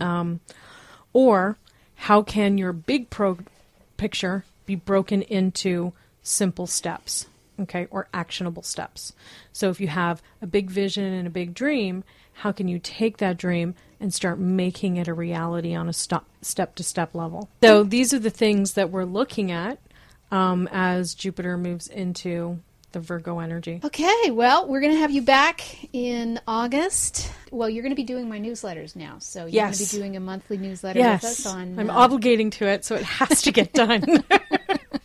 [0.00, 0.40] Um,
[1.12, 1.58] or
[2.04, 3.38] how can your big pro
[3.96, 7.26] picture be broken into simple steps,
[7.58, 9.14] okay, or actionable steps?
[9.54, 13.16] So if you have a big vision and a big dream, how can you take
[13.18, 17.48] that dream and start making it a reality on a step to step level?
[17.62, 19.78] So these are the things that we're looking at
[20.30, 22.60] um, as Jupiter moves into
[22.94, 23.80] the Virgo energy.
[23.84, 27.30] Okay, well, we're going to have you back in August.
[27.50, 29.78] Well, you're going to be doing my newsletters now, so you're Yes.
[29.78, 31.78] going to be doing a monthly newsletter Yes, with us on.
[31.78, 34.24] I'm uh, obligating to it, so it has to get done.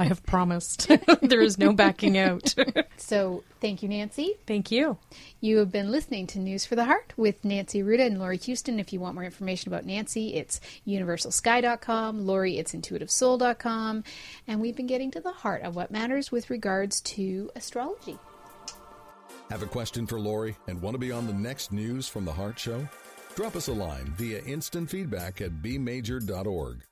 [0.00, 0.88] I have promised.
[1.20, 2.54] there is no backing out.
[2.96, 4.32] so, thank you, Nancy.
[4.46, 4.96] Thank you.
[5.42, 8.80] You have been listening to News for the Heart with Nancy Arruda and Laurie Huston.
[8.80, 12.26] If you want more information about Nancy, it's universalsky.com.
[12.26, 14.04] Laurie, it's intuitivesoul.com.
[14.48, 18.18] And we've been getting to the heart of what matters with regards to astrology.
[19.50, 22.32] Have a question for Laurie and want to be on the next News from the
[22.32, 22.88] Heart show?
[23.36, 26.84] Drop us a line via instant feedback at bmajor.org.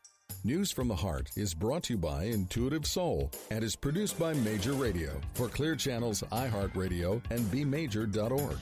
[0.45, 4.34] News from the Heart is brought to you by Intuitive Soul and is produced by
[4.34, 8.57] Major Radio for Clear Channels, iHeartRadio, and bmajor.org.